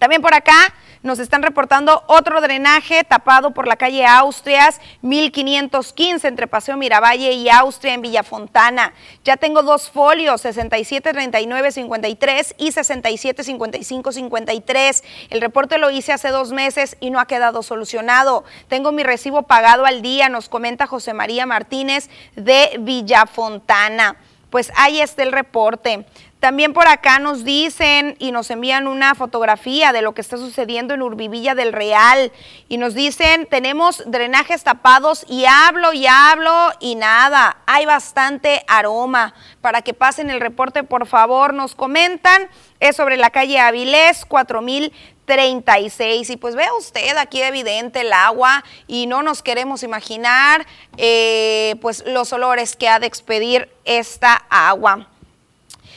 [0.00, 6.46] También por acá nos están reportando otro drenaje tapado por la calle Austrias, 1515 entre
[6.46, 8.94] Paseo Miravalle y Austria en Villafontana.
[9.24, 15.04] Ya tengo dos folios, 673953 y 675553.
[15.28, 18.44] El reporte lo hice hace dos meses y no ha quedado solucionado.
[18.68, 24.16] Tengo mi recibo pagado al día, nos comenta José María Martínez de Villafontana.
[24.48, 26.06] Pues ahí está el reporte.
[26.40, 30.94] También por acá nos dicen y nos envían una fotografía de lo que está sucediendo
[30.94, 32.32] en Urbivilla del Real
[32.66, 39.34] y nos dicen, tenemos drenajes tapados y hablo y hablo y nada, hay bastante aroma.
[39.60, 42.48] Para que pasen el reporte, por favor, nos comentan.
[42.80, 49.06] Es sobre la calle Avilés 4036 y pues vea usted aquí evidente el agua y
[49.06, 55.09] no nos queremos imaginar eh, pues los olores que ha de expedir esta agua.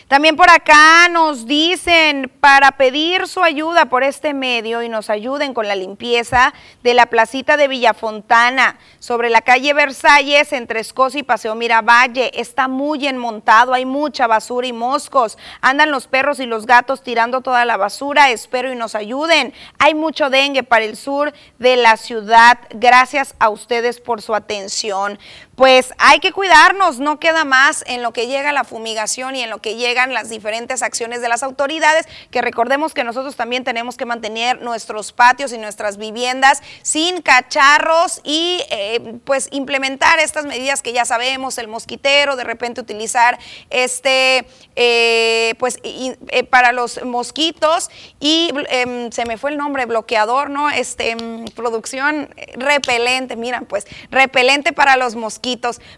[0.08, 5.54] También por acá nos dicen para pedir su ayuda por este medio y nos ayuden
[5.54, 11.24] con la limpieza de la placita de Villafontana sobre la calle Versalles entre Escocia y
[11.24, 12.32] Paseo Miravalle.
[12.40, 15.38] Está muy enmontado, hay mucha basura y moscos.
[15.62, 18.30] Andan los perros y los gatos tirando toda la basura.
[18.30, 19.54] Espero y nos ayuden.
[19.80, 22.60] Hay mucho dengue para el sur de la ciudad.
[22.72, 25.18] Gracias a ustedes por su atención
[25.56, 29.50] pues hay que cuidarnos, no queda más en lo que llega la fumigación y en
[29.50, 33.96] lo que llegan las diferentes acciones de las autoridades, que recordemos que nosotros también tenemos
[33.96, 40.82] que mantener nuestros patios y nuestras viviendas sin cacharros y eh, pues implementar estas medidas
[40.82, 43.38] que ya sabemos, el mosquitero, de repente utilizar
[43.70, 50.50] este, eh, pues eh, para los mosquitos y em, se me fue el nombre, bloqueador,
[50.50, 50.72] ¿no?
[50.72, 55.43] Este, em, producción repelente, miran, pues repelente para los mosquitos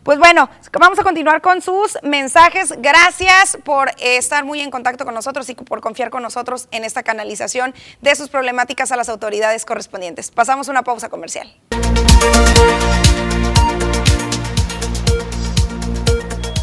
[0.04, 2.74] pues bueno, vamos a continuar con sus mensajes.
[2.80, 7.04] Gracias por estar muy en contacto con nosotros y por confiar con nosotros en esta
[7.04, 10.32] canalización de sus problemáticas a las autoridades correspondientes.
[10.32, 11.54] Pasamos una pausa comercial.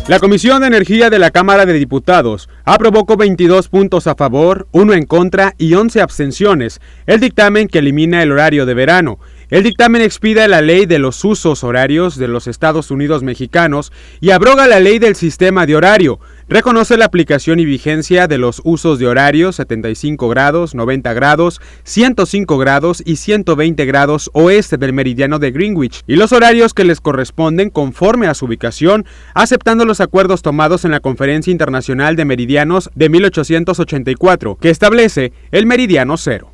[0.09, 4.67] La Comisión de Energía de la Cámara de Diputados aprobó con 22 puntos a favor,
[4.73, 9.21] 1 en contra y 11 abstenciones el dictamen que elimina el horario de verano
[9.53, 14.31] el dictamen expide la ley de los usos horarios de los Estados Unidos mexicanos y
[14.31, 16.21] abroga la ley del sistema de horario.
[16.49, 22.57] Reconoce la aplicación y vigencia de los usos de horario 75 grados, 90 grados, 105
[22.57, 27.69] grados y 120 grados oeste del meridiano de Greenwich y los horarios que les corresponden
[27.69, 33.11] conforme a su ubicación, aceptando los acuerdos tomados en la Conferencia Internacional de Meridianos de
[33.11, 36.51] 1884, que establece el meridiano cero.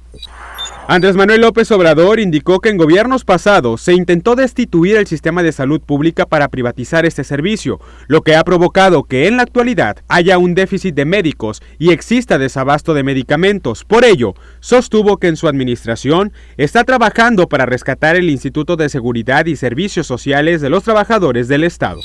[0.91, 5.53] Andrés Manuel López Obrador indicó que en gobiernos pasados se intentó destituir el sistema de
[5.53, 10.39] salud pública para privatizar este servicio, lo que ha provocado que en la actualidad haya
[10.39, 13.85] un déficit de médicos y exista desabasto de medicamentos.
[13.85, 19.45] Por ello, sostuvo que en su administración está trabajando para rescatar el Instituto de Seguridad
[19.45, 22.01] y Servicios Sociales de los Trabajadores del Estado.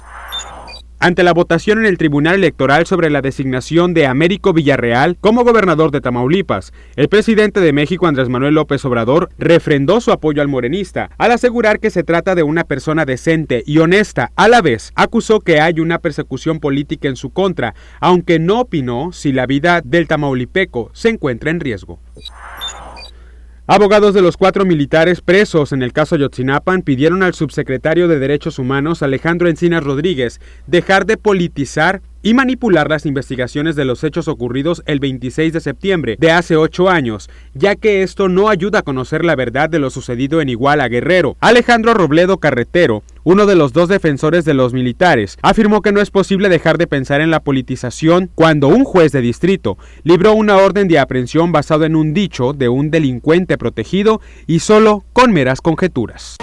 [1.03, 5.91] Ante la votación en el Tribunal Electoral sobre la designación de Américo Villarreal como gobernador
[5.91, 11.09] de Tamaulipas, el presidente de México, Andrés Manuel López Obrador, refrendó su apoyo al morenista,
[11.17, 14.31] al asegurar que se trata de una persona decente y honesta.
[14.37, 19.11] A la vez, acusó que hay una persecución política en su contra, aunque no opinó
[19.11, 21.99] si la vida del tamaulipeco se encuentra en riesgo.
[23.65, 28.59] Abogados de los cuatro militares presos en el caso Yotzinapan pidieron al subsecretario de Derechos
[28.59, 34.83] Humanos Alejandro Encinas Rodríguez dejar de politizar y manipular las investigaciones de los hechos ocurridos
[34.85, 39.23] el 26 de septiembre de hace ocho años, ya que esto no ayuda a conocer
[39.23, 41.37] la verdad de lo sucedido en Iguala Guerrero.
[41.39, 46.11] Alejandro Robledo Carretero, uno de los dos defensores de los militares, afirmó que no es
[46.11, 50.87] posible dejar de pensar en la politización cuando un juez de distrito libró una orden
[50.87, 56.37] de aprehensión basado en un dicho de un delincuente protegido y solo con meras conjeturas.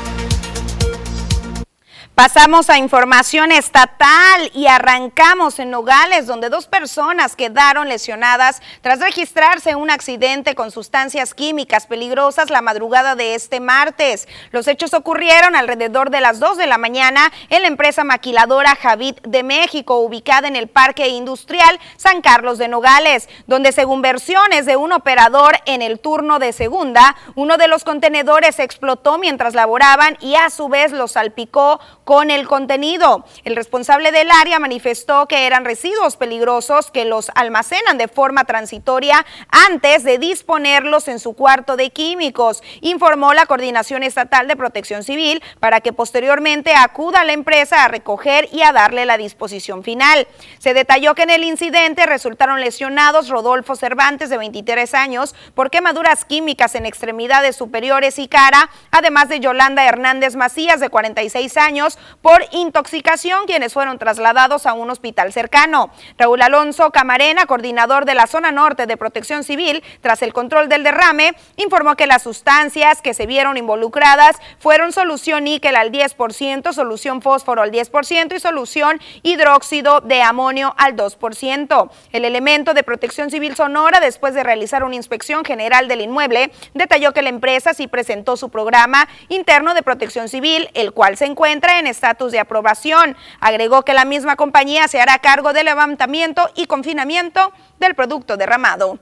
[2.20, 9.74] Pasamos a información estatal y arrancamos en Nogales, donde dos personas quedaron lesionadas tras registrarse
[9.74, 14.28] un accidente con sustancias químicas peligrosas la madrugada de este martes.
[14.50, 19.14] Los hechos ocurrieron alrededor de las 2 de la mañana en la empresa maquiladora Javid
[19.22, 24.76] de México, ubicada en el Parque Industrial San Carlos de Nogales, donde según versiones de
[24.76, 30.34] un operador en el turno de segunda, uno de los contenedores explotó mientras laboraban y
[30.34, 31.80] a su vez los salpicó
[32.10, 33.24] con el contenido.
[33.44, 39.24] El responsable del área manifestó que eran residuos peligrosos que los almacenan de forma transitoria
[39.70, 45.40] antes de disponerlos en su cuarto de químicos, informó la Coordinación Estatal de Protección Civil
[45.60, 50.26] para que posteriormente acuda a la empresa a recoger y a darle la disposición final.
[50.58, 56.24] Se detalló que en el incidente resultaron lesionados Rodolfo Cervantes de 23 años por quemaduras
[56.24, 62.44] químicas en extremidades superiores y cara, además de Yolanda Hernández Macías de 46 años por
[62.52, 65.90] intoxicación, quienes fueron trasladados a un hospital cercano.
[66.18, 70.84] Raúl Alonso Camarena, coordinador de la zona norte de protección civil, tras el control del
[70.84, 77.22] derrame, informó que las sustancias que se vieron involucradas fueron solución níquel al 10%, solución
[77.22, 81.90] fósforo al 10% y solución hidróxido de amonio al 2%.
[82.12, 87.12] El elemento de protección civil Sonora, después de realizar una inspección general del inmueble, detalló
[87.12, 91.78] que la empresa sí presentó su programa interno de protección civil, el cual se encuentra
[91.78, 93.16] en estatus de aprobación.
[93.40, 98.98] Agregó que la misma compañía se hará cargo del levantamiento y confinamiento del producto derramado.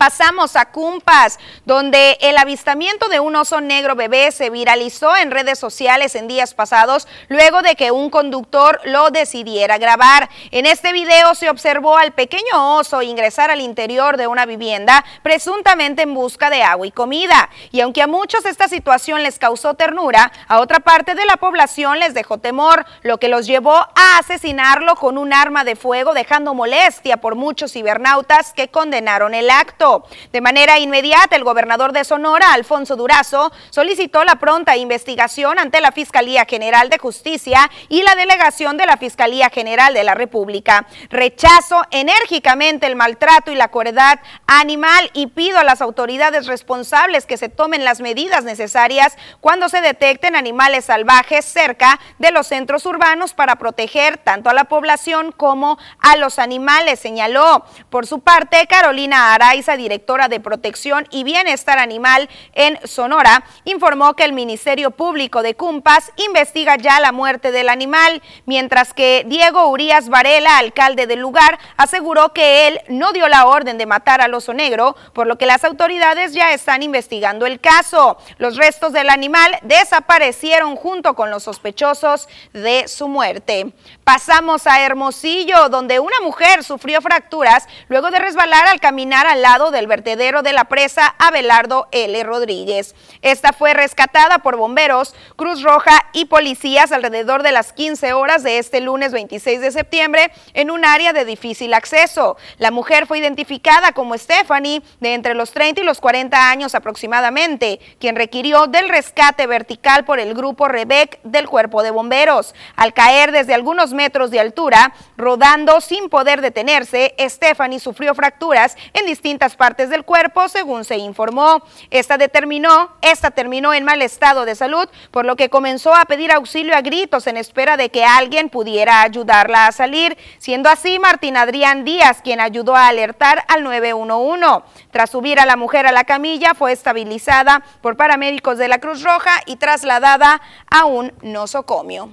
[0.00, 5.58] Pasamos a Cumpas, donde el avistamiento de un oso negro bebé se viralizó en redes
[5.58, 10.30] sociales en días pasados luego de que un conductor lo decidiera grabar.
[10.52, 16.00] En este video se observó al pequeño oso ingresar al interior de una vivienda presuntamente
[16.00, 17.50] en busca de agua y comida.
[17.70, 21.98] Y aunque a muchos esta situación les causó ternura, a otra parte de la población
[21.98, 26.54] les dejó temor, lo que los llevó a asesinarlo con un arma de fuego, dejando
[26.54, 29.89] molestia por muchos cibernautas que condenaron el acto.
[30.32, 35.92] De manera inmediata, el gobernador de Sonora, Alfonso Durazo, solicitó la pronta investigación ante la
[35.92, 40.86] Fiscalía General de Justicia y la delegación de la Fiscalía General de la República.
[41.10, 47.36] Rechazo enérgicamente el maltrato y la crueldad animal y pido a las autoridades responsables que
[47.36, 53.34] se tomen las medidas necesarias cuando se detecten animales salvajes cerca de los centros urbanos
[53.34, 57.64] para proteger tanto a la población como a los animales, señaló.
[57.88, 64.24] Por su parte, Carolina Araiza, directora de Protección y Bienestar Animal en Sonora, informó que
[64.24, 70.08] el Ministerio Público de Cumpas investiga ya la muerte del animal, mientras que Diego Urias
[70.08, 74.52] Varela, alcalde del lugar, aseguró que él no dio la orden de matar al oso
[74.52, 78.18] negro, por lo que las autoridades ya están investigando el caso.
[78.38, 83.72] Los restos del animal desaparecieron junto con los sospechosos de su muerte.
[84.04, 89.69] Pasamos a Hermosillo, donde una mujer sufrió fracturas luego de resbalar al caminar al lado
[89.70, 92.22] del vertedero de la presa Abelardo L.
[92.24, 92.94] Rodríguez.
[93.22, 98.58] Esta fue rescatada por bomberos, Cruz Roja y policías alrededor de las 15 horas de
[98.58, 102.36] este lunes 26 de septiembre en un área de difícil acceso.
[102.58, 107.80] La mujer fue identificada como Stephanie, de entre los 30 y los 40 años aproximadamente,
[107.98, 112.54] quien requirió del rescate vertical por el grupo Rebec del cuerpo de bomberos.
[112.76, 119.06] Al caer desde algunos metros de altura, rodando sin poder detenerse, Stephanie sufrió fracturas en
[119.06, 121.62] distintas partes del cuerpo, según se informó.
[121.90, 126.32] Esta determinó, esta terminó en mal estado de salud, por lo que comenzó a pedir
[126.32, 131.36] auxilio a gritos en espera de que alguien pudiera ayudarla a salir, siendo así Martín
[131.36, 134.64] Adrián Díaz quien ayudó a alertar al 911.
[134.90, 139.02] Tras subir a la mujer a la camilla, fue estabilizada por paramédicos de la Cruz
[139.02, 140.40] Roja y trasladada
[140.70, 142.10] a un nosocomio.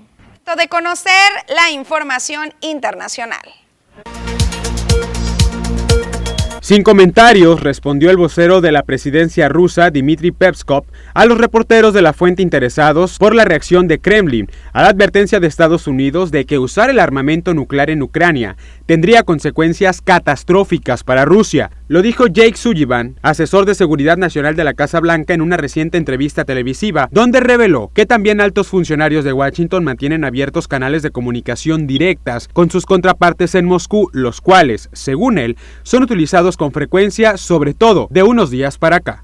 [0.55, 3.53] De conocer la información internacional.
[6.67, 12.01] Sin comentarios, respondió el vocero de la presidencia rusa, Dmitry Pevskov, a los reporteros de
[12.01, 16.45] la fuente interesados por la reacción de Kremlin a la advertencia de Estados Unidos de
[16.45, 21.71] que usar el armamento nuclear en Ucrania tendría consecuencias catastróficas para Rusia.
[21.89, 25.97] Lo dijo Jake Sullivan, asesor de seguridad nacional de la Casa Blanca, en una reciente
[25.97, 31.87] entrevista televisiva, donde reveló que también altos funcionarios de Washington mantienen abiertos canales de comunicación
[31.87, 37.73] directas con sus contrapartes en Moscú, los cuales, según él, son utilizados con frecuencia, sobre
[37.73, 39.23] todo de unos días para acá.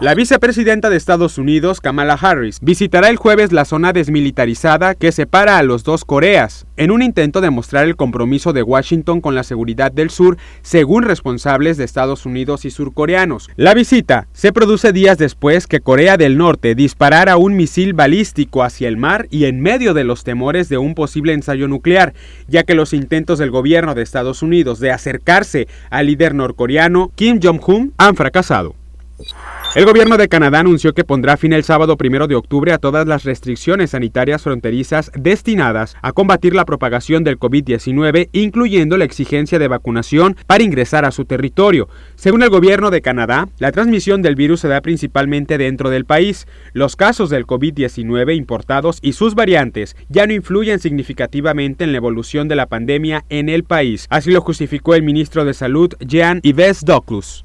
[0.00, 5.56] La vicepresidenta de Estados Unidos, Kamala Harris, visitará el jueves la zona desmilitarizada que separa
[5.56, 9.44] a los dos Coreas, en un intento de mostrar el compromiso de Washington con la
[9.44, 13.48] seguridad del sur, según responsables de Estados Unidos y surcoreanos.
[13.54, 18.88] La visita se produce días después que Corea del Norte disparara un misil balístico hacia
[18.88, 22.14] el mar y en medio de los temores de un posible ensayo nuclear,
[22.48, 27.38] ya que los intentos del gobierno de Estados Unidos de acercarse al líder norcoreano Kim
[27.40, 28.74] Jong-un han fracasado.
[29.74, 33.08] El gobierno de Canadá anunció que pondrá fin el sábado primero de octubre a todas
[33.08, 39.66] las restricciones sanitarias fronterizas destinadas a combatir la propagación del COVID-19, incluyendo la exigencia de
[39.66, 41.88] vacunación para ingresar a su territorio.
[42.14, 46.46] Según el gobierno de Canadá, la transmisión del virus se da principalmente dentro del país.
[46.72, 52.46] Los casos del COVID-19 importados y sus variantes ya no influyen significativamente en la evolución
[52.46, 54.06] de la pandemia en el país.
[54.08, 57.43] Así lo justificó el ministro de Salud, Jean Yves Doclus.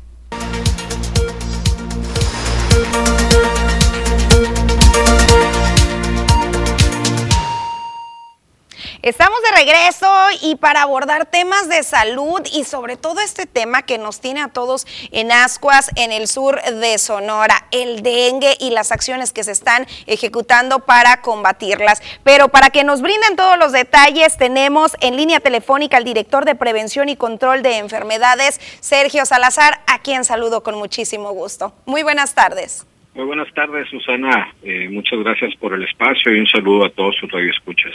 [9.02, 13.98] Estamos de regreso y para abordar temas de salud y sobre todo este tema que
[13.98, 18.92] nos tiene a todos en ascuas en el sur de Sonora, el dengue y las
[18.92, 22.02] acciones que se están ejecutando para combatirlas.
[22.26, 26.56] Pero para que nos brinden todos los detalles, tenemos en línea telefónica al director de
[26.56, 31.72] Prevención y Control de Enfermedades, Sergio Salazar, a quien saludo con muchísimo gusto.
[31.86, 32.86] Muy buenas tardes.
[33.14, 34.54] Muy buenas tardes, Susana.
[34.62, 37.94] Eh, muchas gracias por el espacio y un saludo a todos sus radioescuchas.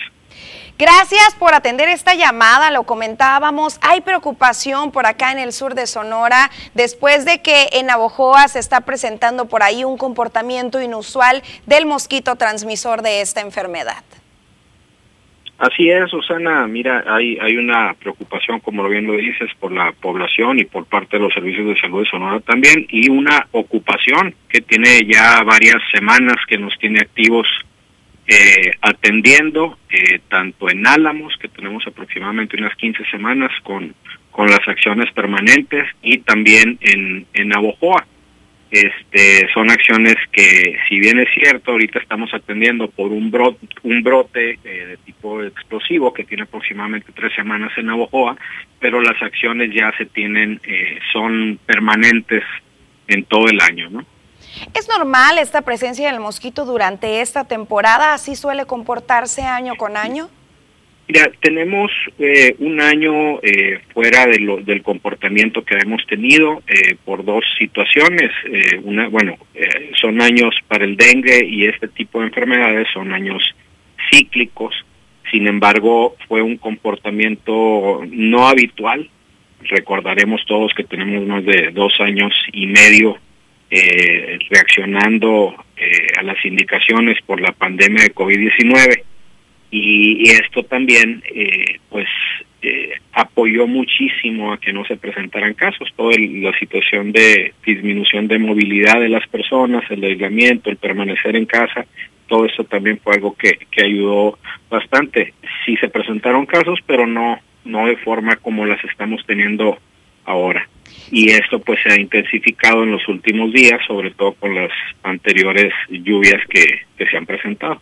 [0.76, 5.86] Gracias por atender esta llamada, lo comentábamos, hay preocupación por acá en el sur de
[5.86, 11.86] Sonora después de que en Abojoa se está presentando por ahí un comportamiento inusual del
[11.86, 14.02] mosquito transmisor de esta enfermedad.
[15.58, 16.66] Así es, Susana.
[16.66, 20.86] Mira, hay, hay una preocupación, como lo bien lo dices, por la población y por
[20.86, 25.44] parte de los servicios de salud de Sonora también, y una ocupación que tiene ya
[25.44, 27.46] varias semanas que nos tiene activos
[28.26, 33.94] eh, atendiendo eh, tanto en Álamos, que tenemos aproximadamente unas 15 semanas con,
[34.30, 38.06] con las acciones permanentes, y también en, en Abojoa.
[38.70, 44.02] Este, son acciones que, si bien es cierto, ahorita estamos atendiendo por un brote, un
[44.02, 48.36] brote eh, de tipo explosivo que tiene aproximadamente tres semanas en Abojoa,
[48.80, 52.42] pero las acciones ya se tienen, eh, son permanentes
[53.06, 54.04] en todo el año, ¿no?
[54.74, 58.14] ¿Es normal esta presencia del mosquito durante esta temporada?
[58.14, 60.28] ¿Así suele comportarse año con año?
[61.06, 66.96] Mira, tenemos eh, un año eh, fuera de lo, del comportamiento que hemos tenido eh,
[67.04, 68.30] por dos situaciones.
[68.82, 69.36] una, bueno,
[70.00, 73.42] son años para el dengue y este tipo de enfermedades son años
[74.10, 74.74] cíclicos.
[75.30, 79.10] Sin embargo, fue un comportamiento no habitual.
[79.62, 83.18] Recordaremos todos que tenemos más de dos años y medio
[83.70, 89.02] eh, reaccionando eh, a las indicaciones por la pandemia de COVID-19
[89.70, 92.06] y, esto también eh, pues
[92.62, 98.38] eh, apoyó muchísimo a que no se presentaran casos, toda la situación de disminución de
[98.38, 101.86] movilidad de las personas, el aislamiento, el permanecer en casa,
[102.28, 104.38] todo eso también fue algo que, que ayudó
[104.70, 105.34] bastante.
[105.66, 109.76] Sí se presentaron casos, pero no, no de forma como las estamos teniendo
[110.24, 110.68] ahora
[111.10, 114.70] y esto pues se ha intensificado en los últimos días, sobre todo con las
[115.02, 116.64] anteriores lluvias que,
[116.96, 117.80] que se han presentado.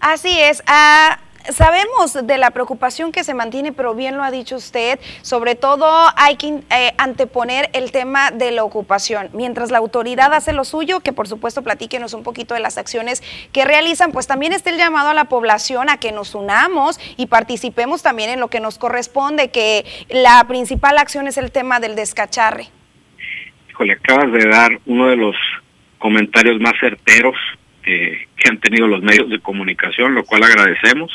[0.00, 0.62] Así es.
[0.66, 1.18] Ah,
[1.50, 5.86] Sabemos de la preocupación que se mantiene, pero bien lo ha dicho usted, sobre todo
[6.16, 9.28] hay que eh, anteponer el tema de la ocupación.
[9.34, 13.22] Mientras la autoridad hace lo suyo, que por supuesto platíquenos un poquito de las acciones
[13.52, 17.26] que realizan, pues también está el llamado a la población a que nos unamos y
[17.26, 21.94] participemos también en lo que nos corresponde, que la principal acción es el tema del
[21.94, 22.68] descacharre.
[23.68, 25.36] Híjole, acabas de dar uno de los
[25.98, 27.36] comentarios más certeros
[27.84, 31.10] eh, que han tenido los medios de comunicación, lo cual agradecemos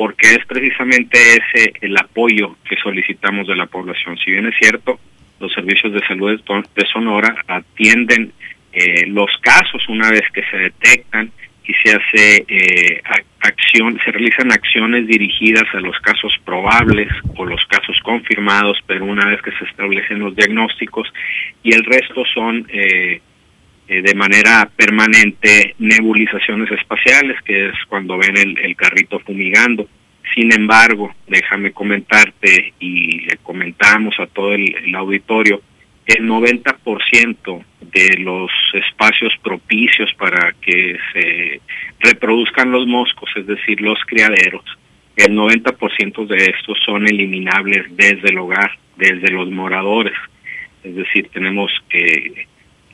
[0.00, 4.16] porque es precisamente ese el apoyo que solicitamos de la población.
[4.16, 4.98] Si bien es cierto,
[5.38, 6.40] los servicios de salud
[6.74, 8.32] de Sonora atienden
[8.72, 11.30] eh, los casos una vez que se detectan
[11.66, 13.02] y se hace eh,
[13.40, 19.26] acción, se realizan acciones dirigidas a los casos probables o los casos confirmados, pero una
[19.26, 21.12] vez que se establecen los diagnósticos
[21.62, 23.20] y el resto son eh,
[23.92, 29.88] eh, de manera permanente nebulizaciones espaciales, que es cuando ven el, carrito fumigando.
[30.32, 35.60] Sin embargo, déjame comentarte y le comentamos a todo el, auditorio,
[36.06, 41.60] el 90% de los espacios propicios para que se
[41.98, 44.64] reproduzcan los moscos, es decir, los criaderos,
[45.16, 50.16] el 90% de estos son eliminables desde el hogar, desde los moradores.
[50.84, 52.46] Es decir, tenemos que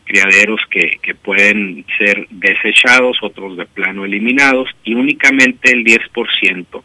[0.07, 6.83] criaderos que, pueden ser desechados, otros de plano eliminados, y únicamente el 10%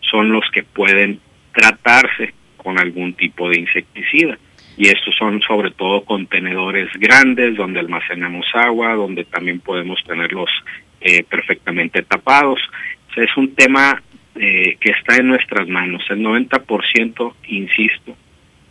[0.00, 1.20] son los que pueden
[1.52, 4.36] tratarse con algún tipo de insecticida.
[4.76, 10.50] Y estos son sobre todo contenedores grandes donde almacenamos agua, donde también podemos tenerlos
[11.00, 12.60] eh, perfectamente tapados.
[13.16, 14.02] es un tema
[14.34, 16.02] eh, que está en nuestras manos.
[16.10, 18.16] El 90%, insisto,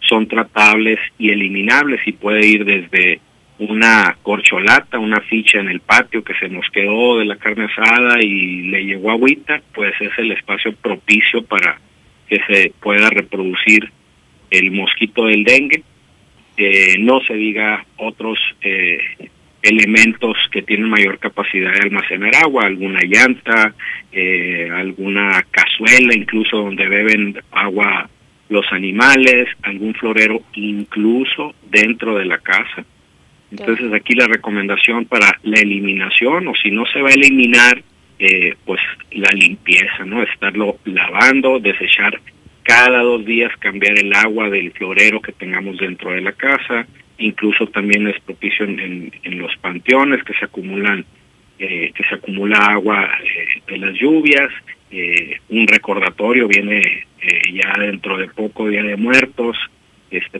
[0.01, 3.19] son tratables y eliminables y puede ir desde
[3.57, 8.21] una corcholata, una ficha en el patio que se nos quedó de la carne asada
[8.21, 11.79] y le llegó agüita, pues es el espacio propicio para
[12.27, 13.89] que se pueda reproducir
[14.49, 15.83] el mosquito del dengue.
[16.57, 18.97] Eh, no se diga otros eh,
[19.61, 23.73] elementos que tienen mayor capacidad de almacenar agua, alguna llanta,
[24.11, 28.09] eh, alguna cazuela, incluso donde beben agua
[28.49, 32.85] los animales, algún florero, incluso dentro de la casa
[33.57, 37.81] entonces aquí la recomendación para la eliminación, o si no se va a eliminar,
[38.19, 38.81] eh, pues
[39.11, 40.23] la limpieza, ¿no?
[40.23, 42.19] Estarlo lavando, desechar
[42.63, 46.87] cada dos días, cambiar el agua del florero que tengamos dentro de la casa,
[47.17, 51.05] incluso también es propicio en, los panteones que se acumulan,
[51.59, 54.51] eh, que se acumula agua eh, de las lluvias,
[55.49, 56.81] un recordatorio viene
[57.51, 59.57] ya dentro de poco Día de Muertos,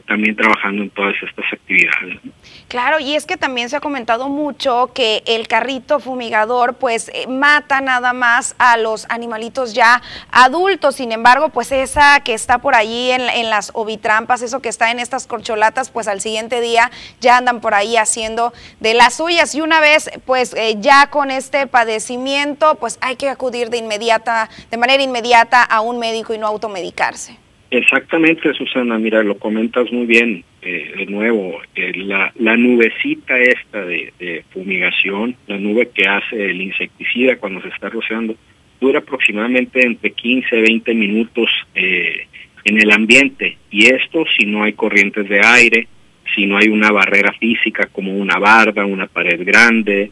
[0.08, 2.20] también trabajando en todas estas actividades.
[2.68, 7.28] Claro, y es que también se ha comentado mucho que el carrito fumigador pues eh,
[7.28, 10.02] mata nada más a los animalitos ya
[10.32, 14.70] adultos, sin embargo pues esa que está por allí en, en las ovitrampas, eso que
[14.70, 19.16] está en estas corcholatas, pues al siguiente día ya andan por ahí haciendo de las
[19.16, 23.78] suyas y una vez pues eh, ya con este padecimiento pues hay que acudir de
[23.78, 27.45] inmediata, de manera inmediata a un médico y no automedicarse.
[27.78, 30.46] Exactamente, Susana, mira, lo comentas muy bien.
[30.62, 36.62] Eh, de nuevo, eh, la, la nubecita esta de, fumigación, la nube que hace el
[36.62, 38.36] insecticida cuando se está rociando,
[38.80, 42.28] dura aproximadamente entre 15 y 20 minutos eh,
[42.64, 43.58] en el ambiente.
[43.70, 45.90] Y esto si no hay corrientes de aire,
[46.34, 50.12] si no hay una barrera física como una barda, una pared grande,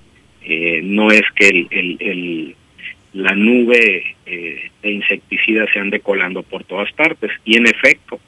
[0.83, 2.55] no es que el, el
[3.13, 8.19] la nube eh, de insecticidas se ande colando por todas partes y en efecto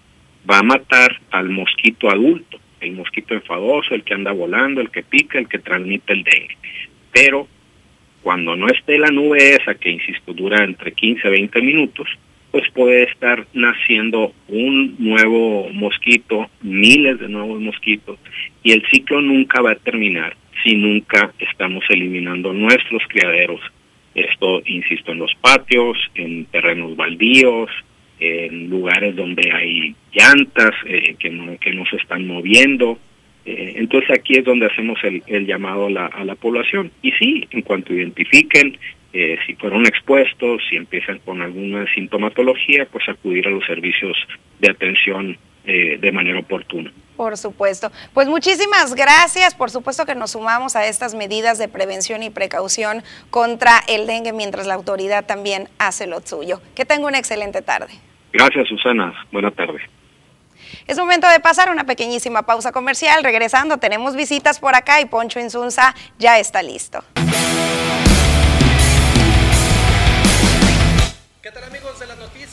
[0.50, 5.02] va a matar al mosquito adulto, el mosquito enfadoso, el que anda volando, el que
[5.02, 6.58] pica, el que transmite el dengue.
[7.12, 7.48] Pero
[8.22, 12.08] cuando no esté la nube esa, que insisto dura entre 15 a 20 minutos,
[12.52, 18.20] pues puede estar naciendo un nuevo mosquito, miles de nuevos mosquitos,
[18.64, 23.60] y el ciclo nunca va a terminar si nunca estamos eliminando nuestros criaderos
[24.16, 27.70] esto, insisto, en los patios, en terrenos baldíos,
[28.20, 32.98] en lugares donde hay llantas eh, que, no, que no se están moviendo.
[33.46, 36.92] Eh, entonces aquí es donde hacemos el, el llamado a la, población.
[37.02, 38.78] Y sí, en cuanto identifiquen
[39.14, 44.18] eh, si fueron expuestos, si empiezan con alguna sintomatología, pues acudir a los servicios
[44.60, 46.92] de atención eh, de manera oportuna.
[47.16, 47.92] Por supuesto.
[48.14, 49.56] Pues muchísimas gracias.
[49.56, 54.34] Por supuesto que nos sumamos a estas medidas de prevención y precaución contra el dengue
[54.34, 56.62] mientras la autoridad también hace lo suyo.
[56.76, 57.94] Que tenga una excelente tarde.
[58.34, 59.14] Gracias, Susana.
[59.32, 59.80] Buena tarde.
[60.88, 63.24] Es momento de pasar una pequeñísima pausa comercial.
[63.24, 67.04] Regresando, tenemos visitas por acá y Poncho Insunza ya está listo.
[71.42, 72.45] ¿Qué tal amigos de las noticias?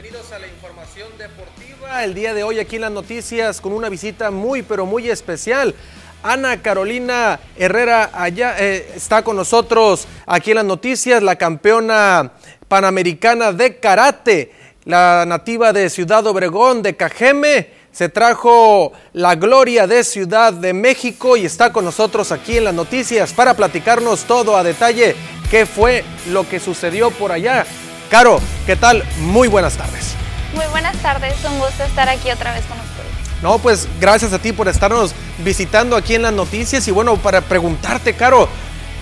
[0.00, 2.04] Bienvenidos a la información deportiva.
[2.04, 5.74] El día de hoy aquí en las noticias con una visita muy pero muy especial.
[6.22, 12.30] Ana Carolina Herrera allá eh, está con nosotros aquí en las noticias, la campeona
[12.68, 14.52] panamericana de karate,
[14.84, 17.70] la nativa de Ciudad Obregón de Cajeme.
[17.90, 22.74] Se trajo la gloria de Ciudad de México y está con nosotros aquí en las
[22.74, 25.16] noticias para platicarnos todo a detalle
[25.50, 27.66] qué fue lo que sucedió por allá
[28.10, 29.04] Caro, ¿qué tal?
[29.18, 30.14] Muy buenas tardes.
[30.54, 33.42] Muy buenas tardes, un gusto estar aquí otra vez con ustedes.
[33.42, 37.42] No, pues gracias a ti por estarnos visitando aquí en las noticias y bueno, para
[37.42, 38.48] preguntarte, Caro,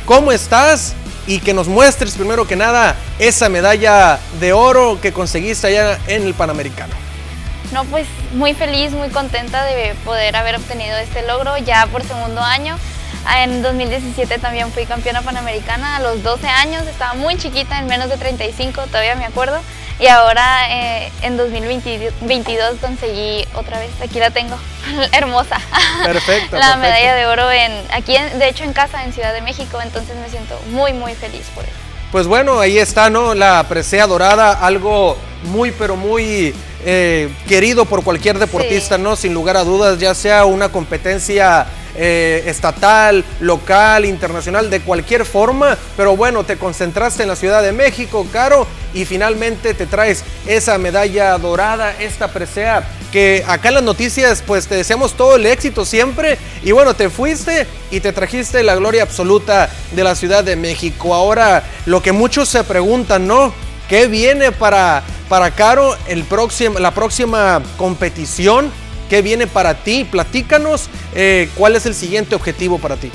[0.07, 0.94] ¿cómo estás?
[1.28, 6.26] Y que nos muestres primero que nada esa medalla de oro que conseguiste allá en
[6.26, 6.94] el Panamericano.
[7.72, 12.40] No, pues muy feliz, muy contenta de poder haber obtenido este logro ya por segundo
[12.40, 12.76] año.
[13.39, 18.09] En 2017 también fui campeona panamericana a los 12 años, estaba muy chiquita, en menos
[18.09, 19.61] de 35, todavía me acuerdo.
[19.99, 24.57] Y ahora eh, en 2022 conseguí otra vez, aquí la tengo,
[25.12, 25.59] hermosa.
[26.05, 26.57] Perfecto.
[26.57, 30.14] la medalla de oro en, aquí, de hecho en casa, en Ciudad de México, entonces
[30.17, 31.73] me siento muy, muy feliz por eso.
[32.12, 33.35] Pues bueno, ahí está, ¿no?
[33.35, 36.55] La presea dorada, algo muy, pero muy
[36.85, 39.17] eh, querido por cualquier deportista, ¿no?
[39.17, 45.76] Sin lugar a dudas, ya sea una competencia eh, estatal, local, internacional, de cualquier forma.
[45.97, 50.78] Pero bueno, te concentraste en la Ciudad de México, Caro, y finalmente te traes esa
[50.78, 55.84] medalla dorada, esta presea que acá en las noticias pues te deseamos todo el éxito
[55.84, 60.57] siempre y bueno, te fuiste y te trajiste la gloria absoluta de la Ciudad de
[60.57, 61.14] México.
[61.14, 63.53] Ahora, lo que muchos se preguntan, ¿no?
[63.88, 68.70] ¿Qué viene para, para Caro el próximo, la próxima competición?
[69.09, 70.04] ¿Qué viene para ti?
[70.04, 73.11] Platícanos eh, cuál es el siguiente objetivo para ti.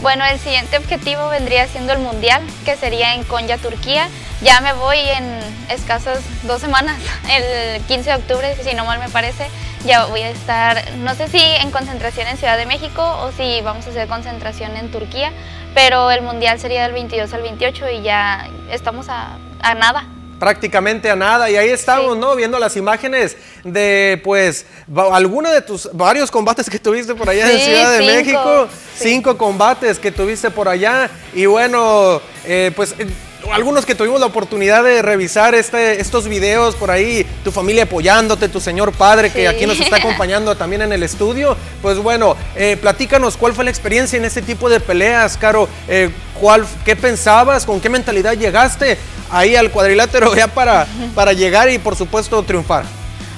[0.00, 4.08] Bueno, el siguiente objetivo vendría siendo el Mundial, que sería en Konya, Turquía.
[4.42, 5.38] Ya me voy en
[5.70, 6.98] escasas dos semanas,
[7.30, 9.46] el 15 de octubre, si no mal me parece.
[9.84, 13.60] Ya voy a estar, no sé si en concentración en Ciudad de México o si
[13.62, 15.32] vamos a hacer concentración en Turquía,
[15.74, 20.06] pero el Mundial sería del 22 al 28 y ya estamos a, a nada
[20.42, 21.48] prácticamente a nada.
[21.48, 22.34] Y ahí estamos, ¿no?
[22.34, 24.66] Viendo las imágenes de, pues,
[25.12, 28.68] algunos de tus varios combates que tuviste por allá en Ciudad de México.
[28.96, 31.08] Cinco combates que tuviste por allá.
[31.32, 33.06] Y bueno, eh, pues eh,
[33.50, 38.48] algunos que tuvimos la oportunidad de revisar este, estos videos por ahí, tu familia apoyándote,
[38.48, 42.76] tu señor padre que aquí nos está acompañando también en el estudio, pues bueno, eh,
[42.76, 47.66] platícanos cuál fue la experiencia en este tipo de peleas, Caro, eh, cuál, qué pensabas,
[47.66, 48.98] con qué mentalidad llegaste
[49.30, 52.84] ahí al cuadrilátero ya para, para llegar y por supuesto triunfar.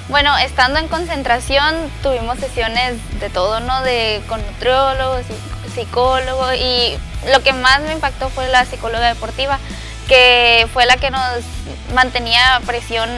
[0.09, 3.83] Bueno, estando en concentración tuvimos sesiones de todo, ¿no?
[3.83, 5.23] De con nutriólogos,
[5.75, 6.99] psicólogos y
[7.33, 9.59] lo que más me impactó fue la psicóloga deportiva
[10.09, 11.41] que fue la que nos
[11.95, 13.09] mantenía presión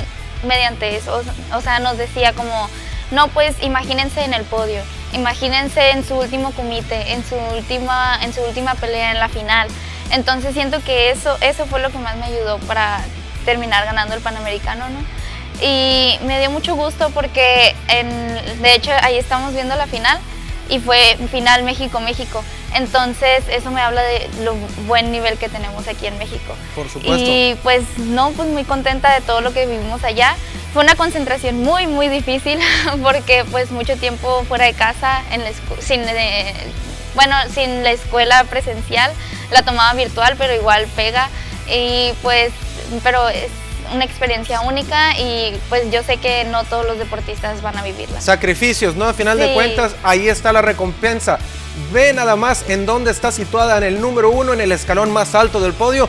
[0.45, 1.22] mediante eso.
[1.53, 2.68] O sea, nos decía como,
[3.11, 4.82] no, pues imagínense en el podio,
[5.12, 9.68] imagínense en su último comité, en su última, en su última pelea en la final.
[10.11, 13.01] Entonces siento que eso, eso fue lo que más me ayudó para
[13.45, 14.99] terminar ganando el Panamericano, ¿no?
[15.61, 20.18] Y me dio mucho gusto porque, en, de hecho, ahí estamos viendo la final
[20.68, 22.45] y fue final México-México.
[22.75, 24.55] Entonces, eso me habla de lo
[24.87, 26.55] buen nivel que tenemos aquí en México.
[26.75, 27.25] Por supuesto.
[27.27, 30.37] Y pues no, pues muy contenta de todo lo que vivimos allá.
[30.73, 32.59] Fue una concentración muy, muy difícil
[33.03, 35.43] porque pues mucho tiempo fuera de casa, en
[35.81, 36.53] sin, eh,
[37.14, 39.11] bueno, sin la escuela presencial,
[39.51, 41.31] la tomaba virtual, pero igual pega.
[41.69, 42.53] Y pues,
[43.03, 43.51] pero es
[43.95, 48.21] una experiencia única y pues yo sé que no todos los deportistas van a vivirla.
[48.21, 49.07] Sacrificios, ¿no?
[49.07, 51.39] A final de cuentas, ahí está la recompensa.
[51.93, 55.35] Ve nada más en dónde está situada en el número uno, en el escalón más
[55.35, 56.09] alto del podio.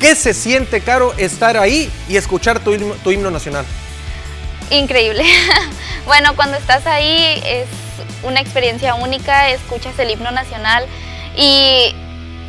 [0.00, 3.64] ¿Qué se siente, Caro, estar ahí y escuchar tu himno, nacional?
[4.70, 5.24] Increíble.
[6.06, 7.66] bueno, cuando estás ahí es
[8.22, 10.86] una experiencia única, escuchas el himno nacional
[11.36, 11.94] y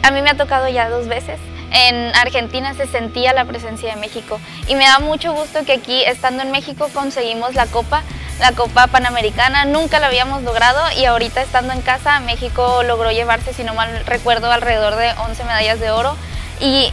[0.04, 1.40] a mí me ha tocado ya dos veces
[1.72, 4.40] en Argentina se sentía la presencia de México.
[4.68, 8.04] Y me da mucho gusto que aquí, estando en México, conseguimos la Copa,
[8.42, 9.66] la Copa Panamericana.
[9.66, 14.04] Nunca la habíamos logrado y ahorita estando en casa, México logró llevarse, si no mal
[14.06, 16.18] recuerdo, alrededor de 11 medallas de oro.
[16.60, 16.92] Y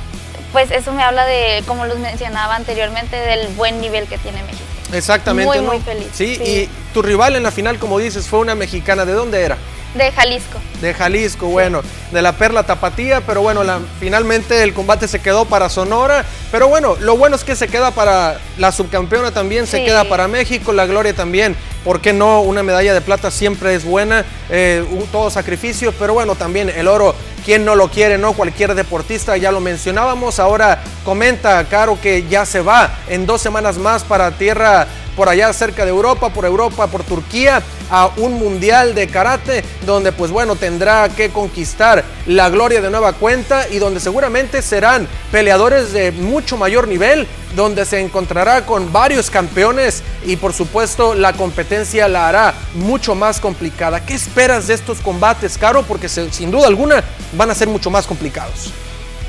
[0.52, 4.64] pues eso me habla de, como los mencionaba anteriormente, del buen nivel que tiene México.
[4.92, 5.60] Exactamente.
[5.60, 6.08] Muy, muy feliz.
[6.12, 9.04] sí, y tu rival en la final, como dices, fue una mexicana.
[9.04, 9.58] ¿De dónde era?
[9.98, 10.60] De Jalisco.
[10.80, 11.82] De Jalisco, bueno,
[12.12, 16.68] de la Perla Tapatía, pero bueno, la, finalmente el combate se quedó para Sonora, pero
[16.68, 20.72] bueno, lo bueno es que se queda para la subcampeona también, se queda para México,
[20.72, 21.56] la gloria también,
[21.88, 22.42] ¿por qué no?
[22.42, 27.14] Una medalla de plata siempre es buena, eh, todo sacrificio, pero bueno, también el oro,
[27.46, 28.34] ¿quién no lo quiere, no?
[28.34, 33.78] Cualquier deportista, ya lo mencionábamos, ahora comenta Caro que ya se va en dos semanas
[33.78, 34.86] más para tierra
[35.16, 37.60] por allá cerca de Europa, por Europa, por Turquía,
[37.90, 43.14] a un mundial de karate, donde pues bueno, tendrá que conquistar la gloria de nueva
[43.14, 47.26] cuenta y donde seguramente serán peleadores de mucho mayor nivel,
[47.56, 51.77] donde se encontrará con varios campeones y por supuesto la competencia
[52.08, 54.04] la hará mucho más complicada.
[54.04, 55.82] ¿Qué esperas de estos combates, Caro?
[55.82, 58.72] Porque sin duda alguna van a ser mucho más complicados.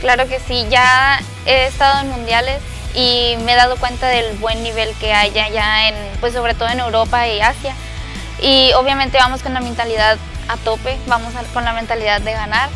[0.01, 2.61] Claro que sí, ya he estado en mundiales
[2.95, 6.69] y me he dado cuenta del buen nivel que hay allá, en, pues sobre todo
[6.69, 7.75] en Europa y Asia.
[8.41, 12.69] Y obviamente vamos con la mentalidad a tope, vamos con la mentalidad de ganar.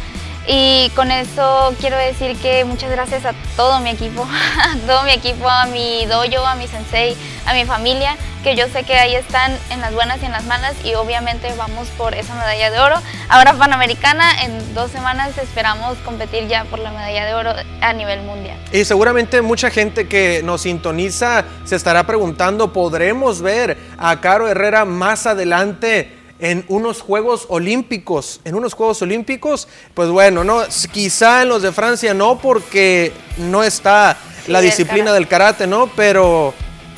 [0.45, 4.27] Y con eso quiero decir que muchas gracias a todo mi equipo,
[4.59, 7.15] a todo mi equipo, a mi dojo, a mi sensei,
[7.45, 10.43] a mi familia, que yo sé que ahí están en las buenas y en las
[10.45, 12.95] malas y obviamente vamos por esa medalla de oro.
[13.29, 18.21] Ahora Panamericana, en dos semanas esperamos competir ya por la medalla de oro a nivel
[18.23, 18.57] mundial.
[18.73, 24.83] Y seguramente mucha gente que nos sintoniza se estará preguntando, ¿podremos ver a Caro Herrera
[24.83, 26.22] más adelante?
[26.43, 28.41] En unos Juegos Olímpicos.
[28.43, 33.63] En unos Juegos Olímpicos, pues bueno, no, quizá en los de Francia no, porque no
[33.63, 34.17] está
[34.47, 35.87] la disciplina del karate, ¿no?
[35.95, 36.53] Pero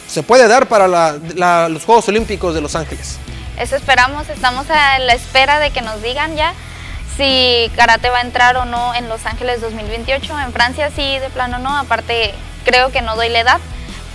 [0.07, 0.87] se puede dar para
[1.69, 3.17] los Juegos Olímpicos de Los Ángeles.
[3.59, 6.55] Eso esperamos, estamos a la espera de que nos digan ya
[7.15, 10.39] si karate va a entrar o no en Los Ángeles 2028.
[10.39, 12.33] En Francia sí, de plano no, aparte
[12.65, 13.59] creo que no doy la edad,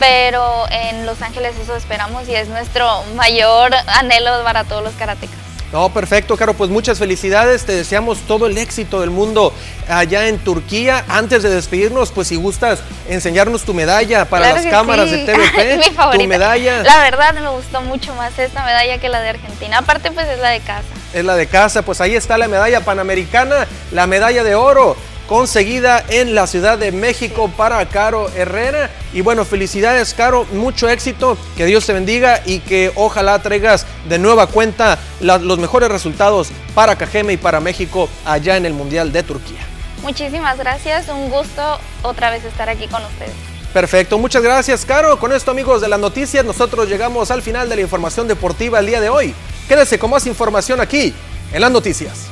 [0.00, 5.36] pero en Los Ángeles eso esperamos y es nuestro mayor anhelo para todos los karatecas.
[5.72, 9.52] No, perfecto, Caro, pues muchas felicidades, te deseamos todo el éxito del mundo
[9.88, 11.04] allá en Turquía.
[11.08, 15.94] Antes de despedirnos, pues si gustas enseñarnos tu medalla para las cámaras de TVP, Mi
[15.94, 16.24] favorita.
[16.24, 16.82] tu medalla.
[16.82, 19.78] La verdad me gustó mucho más esta medalla que la de Argentina.
[19.78, 20.82] Aparte pues es la de casa.
[21.12, 24.96] Es la de casa, pues ahí está la medalla panamericana, la medalla de oro
[25.30, 28.90] conseguida en la Ciudad de México para Caro Herrera.
[29.12, 34.18] Y bueno, felicidades Caro, mucho éxito, que Dios te bendiga y que ojalá traigas de
[34.18, 39.12] nueva cuenta la- los mejores resultados para Cajeme y para México allá en el Mundial
[39.12, 39.60] de Turquía.
[40.02, 43.30] Muchísimas gracias, un gusto otra vez estar aquí con ustedes.
[43.72, 45.16] Perfecto, muchas gracias Caro.
[45.20, 48.86] Con esto amigos de las noticias, nosotros llegamos al final de la información deportiva el
[48.86, 49.32] día de hoy.
[49.68, 51.14] Quédese con más información aquí
[51.52, 52.26] en las noticias.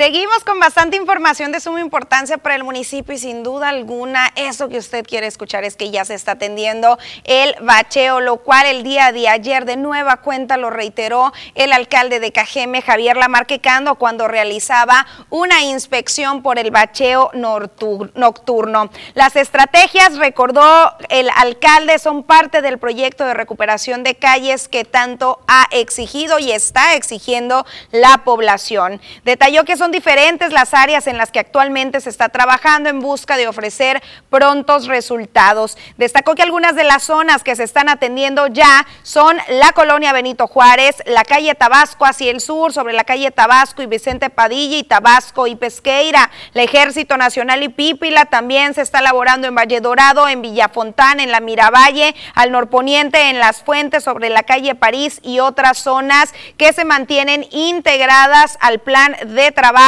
[0.00, 4.70] Seguimos con bastante información de suma importancia para el municipio y sin duda alguna eso
[4.70, 8.82] que usted quiere escuchar es que ya se está atendiendo el bacheo, lo cual el
[8.82, 13.96] día de ayer de nueva cuenta lo reiteró el alcalde de Cajeme, Javier Lamarque Cando,
[13.96, 18.90] cuando realizaba una inspección por el bacheo nocturno.
[19.12, 25.40] Las estrategias, recordó el alcalde, son parte del proyecto de recuperación de calles que tanto
[25.46, 28.98] ha exigido y está exigiendo la población.
[29.24, 33.36] Detalló que son diferentes las áreas en las que actualmente se está trabajando en busca
[33.36, 35.76] de ofrecer prontos resultados.
[35.96, 40.46] Destacó que algunas de las zonas que se están atendiendo ya son la colonia Benito
[40.46, 44.84] Juárez, la calle Tabasco hacia el sur, sobre la calle Tabasco y Vicente Padilla y
[44.84, 50.28] Tabasco y Pesqueira, el Ejército Nacional y Pípila también se está elaborando en Valle Dorado,
[50.28, 55.40] en Villafontán, en la Miravalle, al norponiente, en Las Fuentes, sobre la calle París y
[55.40, 59.79] otras zonas que se mantienen integradas al plan de trabajo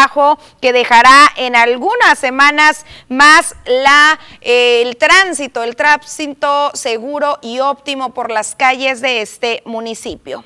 [0.60, 8.14] que dejará en algunas semanas más la, eh, el tránsito, el tránsito seguro y óptimo
[8.14, 10.44] por las calles de este municipio.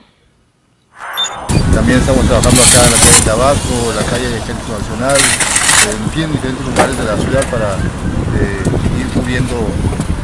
[1.74, 6.22] También estamos trabajando acá en la calle Tabasco, la calle del Ejército Nacional, en fin,
[6.24, 7.74] en diferentes lugares de la ciudad para
[8.40, 9.66] eh, ir cubriendo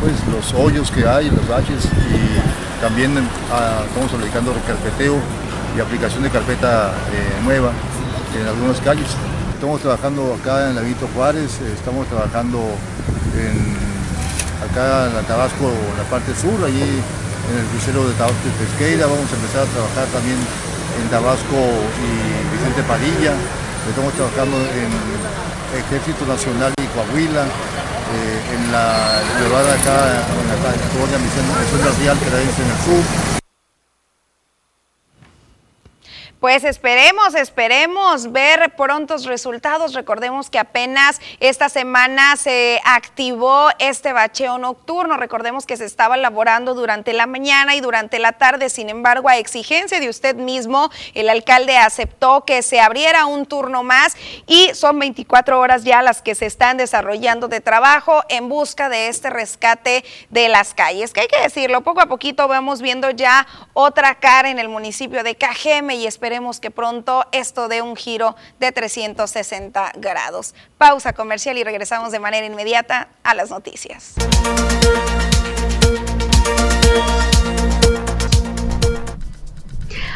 [0.00, 3.16] pues, los hoyos que hay, los baches y también
[3.52, 5.16] ah, estamos dedicando recarpeteo
[5.76, 7.72] y aplicación de carpeta eh, nueva
[8.38, 9.08] en algunas calles.
[9.54, 12.58] Estamos trabajando acá en la Vito Juárez, eh, estamos trabajando
[14.58, 18.54] acá en la Tabasco, en la parte sur, allí en el crucero de Tabasco y
[18.58, 22.10] Pesqueira, vamos a empezar a trabajar también en Tabasco y
[22.50, 23.34] Vicente Padilla,
[23.88, 24.90] estamos trabajando en
[25.78, 31.50] Ejército Nacional y Coahuila, eh, en la elevada acá en la calle colonia Vicente
[32.02, 33.41] Real, en el sur.
[36.42, 39.94] Pues esperemos, esperemos ver prontos resultados.
[39.94, 45.16] Recordemos que apenas esta semana se activó este bacheo nocturno.
[45.16, 48.70] Recordemos que se estaba elaborando durante la mañana y durante la tarde.
[48.70, 53.84] Sin embargo, a exigencia de usted mismo, el alcalde aceptó que se abriera un turno
[53.84, 54.16] más
[54.48, 59.06] y son 24 horas ya las que se están desarrollando de trabajo en busca de
[59.06, 61.12] este rescate de las calles.
[61.12, 65.22] Que hay que decirlo, poco a poquito vamos viendo ya otra cara en el municipio
[65.22, 70.54] de Cajeme y esperemos que pronto esto dé un giro de 360 grados.
[70.78, 74.14] Pausa comercial y regresamos de manera inmediata a las noticias.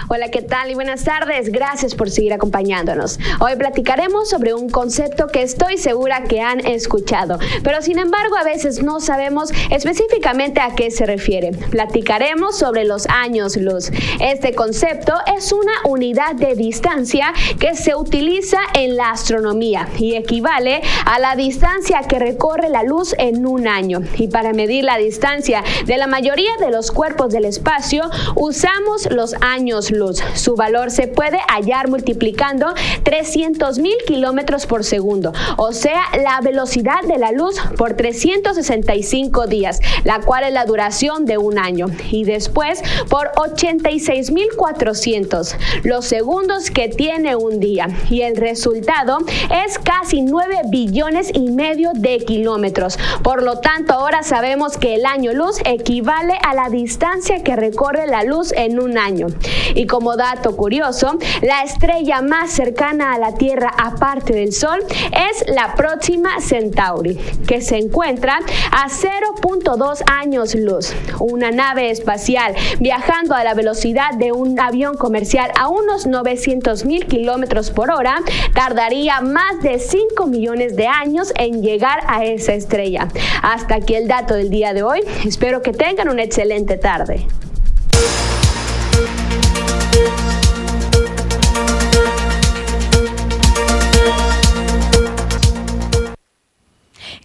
[0.09, 0.71] Hola, ¿qué tal?
[0.71, 1.51] Y buenas tardes.
[1.51, 3.19] Gracias por seguir acompañándonos.
[3.41, 8.45] Hoy platicaremos sobre un concepto que estoy segura que han escuchado, pero sin embargo a
[8.45, 11.51] veces no sabemos específicamente a qué se refiere.
[11.71, 13.91] Platicaremos sobre los años luz.
[14.21, 20.83] Este concepto es una unidad de distancia que se utiliza en la astronomía y equivale
[21.05, 24.03] a la distancia que recorre la luz en un año.
[24.19, 29.35] Y para medir la distancia de la mayoría de los cuerpos del espacio, usamos los
[29.41, 29.95] años luz.
[30.34, 37.03] Su valor se puede hallar multiplicando 300 mil kilómetros por segundo, o sea, la velocidad
[37.09, 42.24] de la luz por 365 días, la cual es la duración de un año, y
[42.24, 49.18] después por 86 mil 400, los segundos que tiene un día, y el resultado
[49.66, 52.99] es casi 9 billones y medio de kilómetros.
[53.22, 58.07] Por lo tanto, ahora sabemos que el año luz equivale a la distancia que recorre
[58.07, 59.28] la luz en un año.
[59.74, 64.80] Y Y como dato curioso, la estrella más cercana a la Tierra aparte del Sol
[65.12, 67.16] es la próxima Centauri,
[67.47, 68.41] que se encuentra
[68.72, 70.93] a 0.2 años luz.
[71.20, 77.07] Una nave espacial viajando a la velocidad de un avión comercial a unos 900 mil
[77.07, 78.16] kilómetros por hora
[78.55, 83.07] tardaría más de 5 millones de años en llegar a esa estrella.
[83.41, 85.03] Hasta aquí el dato del día de hoy.
[85.24, 87.28] Espero que tengan una excelente tarde.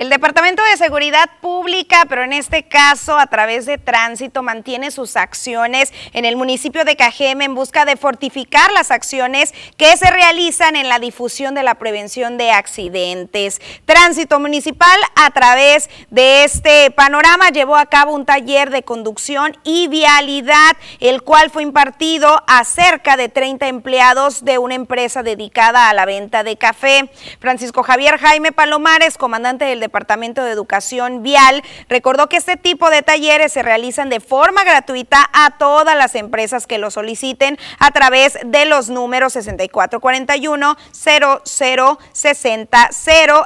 [0.01, 5.15] El Departamento de Seguridad Pública, pero en este caso a través de tránsito, mantiene sus
[5.15, 10.75] acciones en el municipio de Cajeme en busca de fortificar las acciones que se realizan
[10.75, 13.61] en la difusión de la prevención de accidentes.
[13.85, 19.87] Tránsito Municipal a través de este panorama llevó a cabo un taller de conducción y
[19.87, 25.93] vialidad, el cual fue impartido a cerca de 30 empleados de una empresa dedicada a
[25.93, 27.11] la venta de café.
[27.39, 33.01] Francisco Javier Jaime Palomares, comandante del Departamento de Educación Vial, recordó que este tipo de
[33.01, 38.37] talleres se realizan de forma gratuita a todas las empresas que lo soliciten a través
[38.45, 42.89] de los números 6441 0060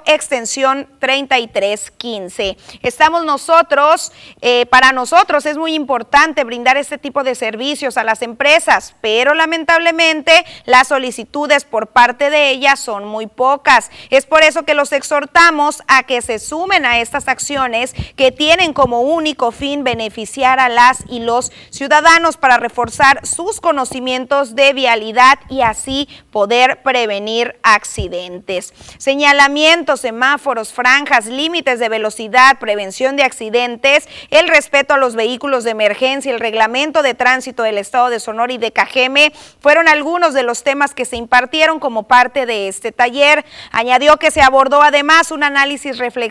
[0.06, 2.58] extensión 3315.
[2.82, 8.22] Estamos nosotros, eh, para nosotros es muy importante brindar este tipo de servicios a las
[8.22, 13.90] empresas, pero lamentablemente las solicitudes por parte de ellas son muy pocas.
[14.10, 18.74] Es por eso que los exhortamos a que se sumen a estas acciones que tienen
[18.74, 25.40] como único fin beneficiar a las y los ciudadanos para reforzar sus conocimientos de vialidad
[25.50, 28.74] y así poder prevenir accidentes.
[28.98, 35.72] Señalamientos, semáforos, franjas, límites de velocidad, prevención de accidentes, el respeto a los vehículos de
[35.72, 40.44] emergencia, el reglamento de tránsito del Estado de Sonora y de Cajeme fueron algunos de
[40.44, 43.46] los temas que se impartieron como parte de este taller.
[43.72, 46.25] Añadió que se abordó además un análisis reflexivo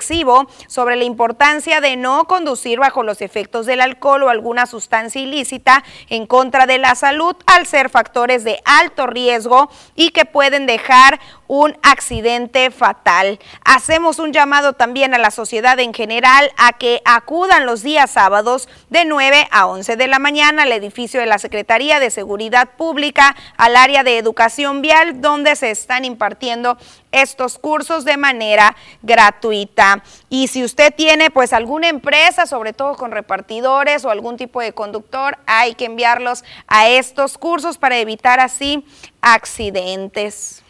[0.66, 5.84] sobre la importancia de no conducir bajo los efectos del alcohol o alguna sustancia ilícita
[6.08, 11.20] en contra de la salud al ser factores de alto riesgo y que pueden dejar
[11.46, 13.38] un accidente fatal.
[13.64, 18.68] Hacemos un llamado también a la sociedad en general a que acudan los días sábados
[18.90, 23.36] de 9 a 11 de la mañana al edificio de la Secretaría de Seguridad Pública,
[23.56, 26.78] al área de educación vial, donde se están impartiendo
[27.22, 30.02] estos cursos de manera gratuita.
[30.28, 34.72] Y si usted tiene pues alguna empresa, sobre todo con repartidores o algún tipo de
[34.72, 38.84] conductor, hay que enviarlos a estos cursos para evitar así
[39.20, 40.63] accidentes.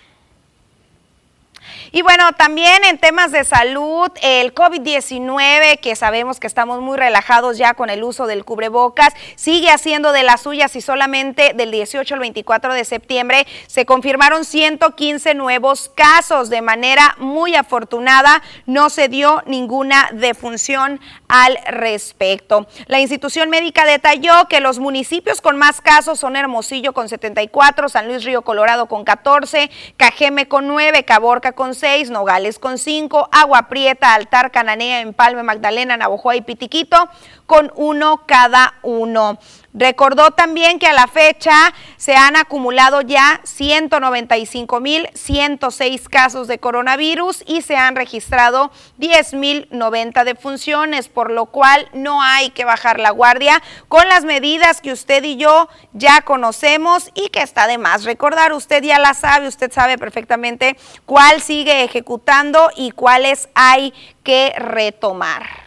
[1.97, 7.57] Y bueno, también en temas de salud, el COVID-19, que sabemos que estamos muy relajados
[7.57, 12.15] ya con el uso del cubrebocas, sigue haciendo de las suyas y solamente del 18
[12.15, 16.51] al 24 de septiembre se confirmaron 115 nuevos casos.
[16.51, 22.67] De manera muy afortunada, no se dio ninguna defunción al respecto.
[22.89, 28.09] La institución médica detalló que los municipios con más casos son Hermosillo con 74, San
[28.09, 33.69] Luis Río Colorado con 14, Cajeme con 9, Caborca con 6, Nogales con 5, Agua
[33.69, 37.11] Prieta, Altar, Cananea, Empalme, Magdalena, Navojoa y Pitiquito
[37.47, 39.39] con uno cada uno.
[39.77, 47.63] Recordó también que a la fecha se han acumulado ya 195.106 casos de coronavirus y
[47.63, 48.71] se han registrado
[49.01, 54.93] 10.090 defunciones, por lo cual no hay que bajar la guardia con las medidas que
[54.93, 58.53] usted y yo ya conocemos y que está de más recordar.
[58.53, 63.93] Usted ya la sabe, usted sabe perfectamente cuál sigue ejecutando y cuáles hay
[64.23, 65.64] que retomar.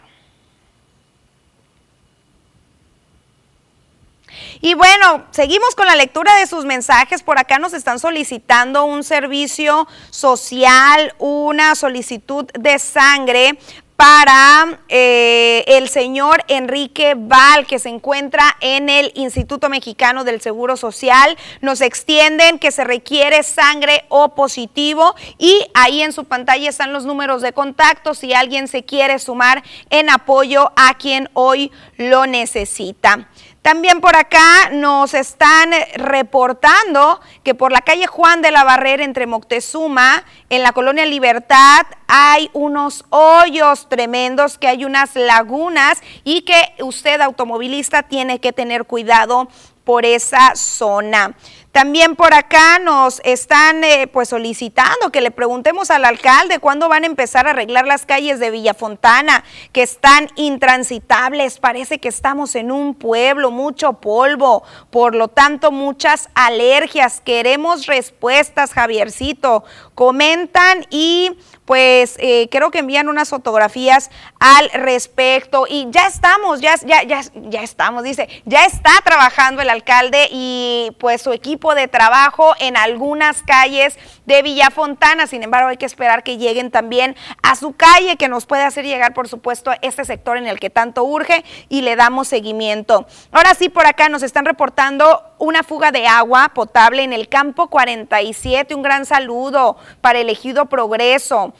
[4.61, 7.23] Y bueno, seguimos con la lectura de sus mensajes.
[7.23, 13.57] Por acá nos están solicitando un servicio social, una solicitud de sangre
[13.97, 20.77] para eh, el señor Enrique Val, que se encuentra en el Instituto Mexicano del Seguro
[20.77, 21.35] Social.
[21.61, 27.05] Nos extienden que se requiere sangre O positivo y ahí en su pantalla están los
[27.05, 33.27] números de contacto si alguien se quiere sumar en apoyo a quien hoy lo necesita.
[33.67, 39.27] También por acá nos están reportando que por la calle Juan de la Barrera entre
[39.27, 46.81] Moctezuma, en la colonia Libertad, hay unos hoyos tremendos, que hay unas lagunas y que
[46.81, 49.49] usted automovilista tiene que tener cuidado
[49.83, 51.35] por esa zona.
[51.71, 57.03] También por acá nos están eh, pues solicitando que le preguntemos al alcalde cuándo van
[57.03, 59.43] a empezar a arreglar las calles de Villafontana,
[59.73, 61.59] que están intransitables.
[61.59, 67.21] Parece que estamos en un pueblo, mucho polvo, por lo tanto muchas alergias.
[67.21, 69.63] Queremos respuestas, Javiercito.
[69.93, 74.09] Comentan y pues eh, creo que envían unas fotografías
[74.39, 79.69] al respecto y ya estamos, ya, ya, ya, ya estamos, dice, ya está trabajando el
[79.69, 85.77] alcalde y pues su equipo de trabajo en algunas calles de Villafontana, sin embargo hay
[85.77, 89.71] que esperar que lleguen también a su calle, que nos puede hacer llegar por supuesto
[89.81, 93.07] este sector en el que tanto urge y le damos seguimiento.
[93.31, 97.67] Ahora sí, por acá nos están reportando una fuga de agua potable en el campo
[97.67, 101.53] 47, un gran saludo para el ejido Progreso.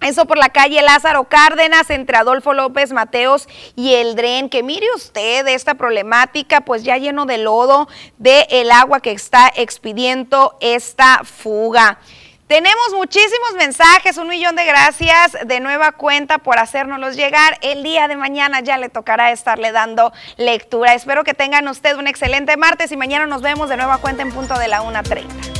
[0.00, 4.86] Eso por la calle Lázaro Cárdenas entre Adolfo López Mateos y el Dren, que mire
[4.94, 7.88] usted esta problemática, pues ya lleno de lodo
[8.18, 11.98] de agua que está expidiendo esta fuga.
[12.46, 17.58] Tenemos muchísimos mensajes, un millón de gracias de nueva cuenta por hacérnoslos llegar.
[17.60, 20.94] El día de mañana ya le tocará estarle dando lectura.
[20.94, 24.30] Espero que tengan usted un excelente martes y mañana nos vemos de nueva cuenta en
[24.30, 25.55] punto de la 1.30.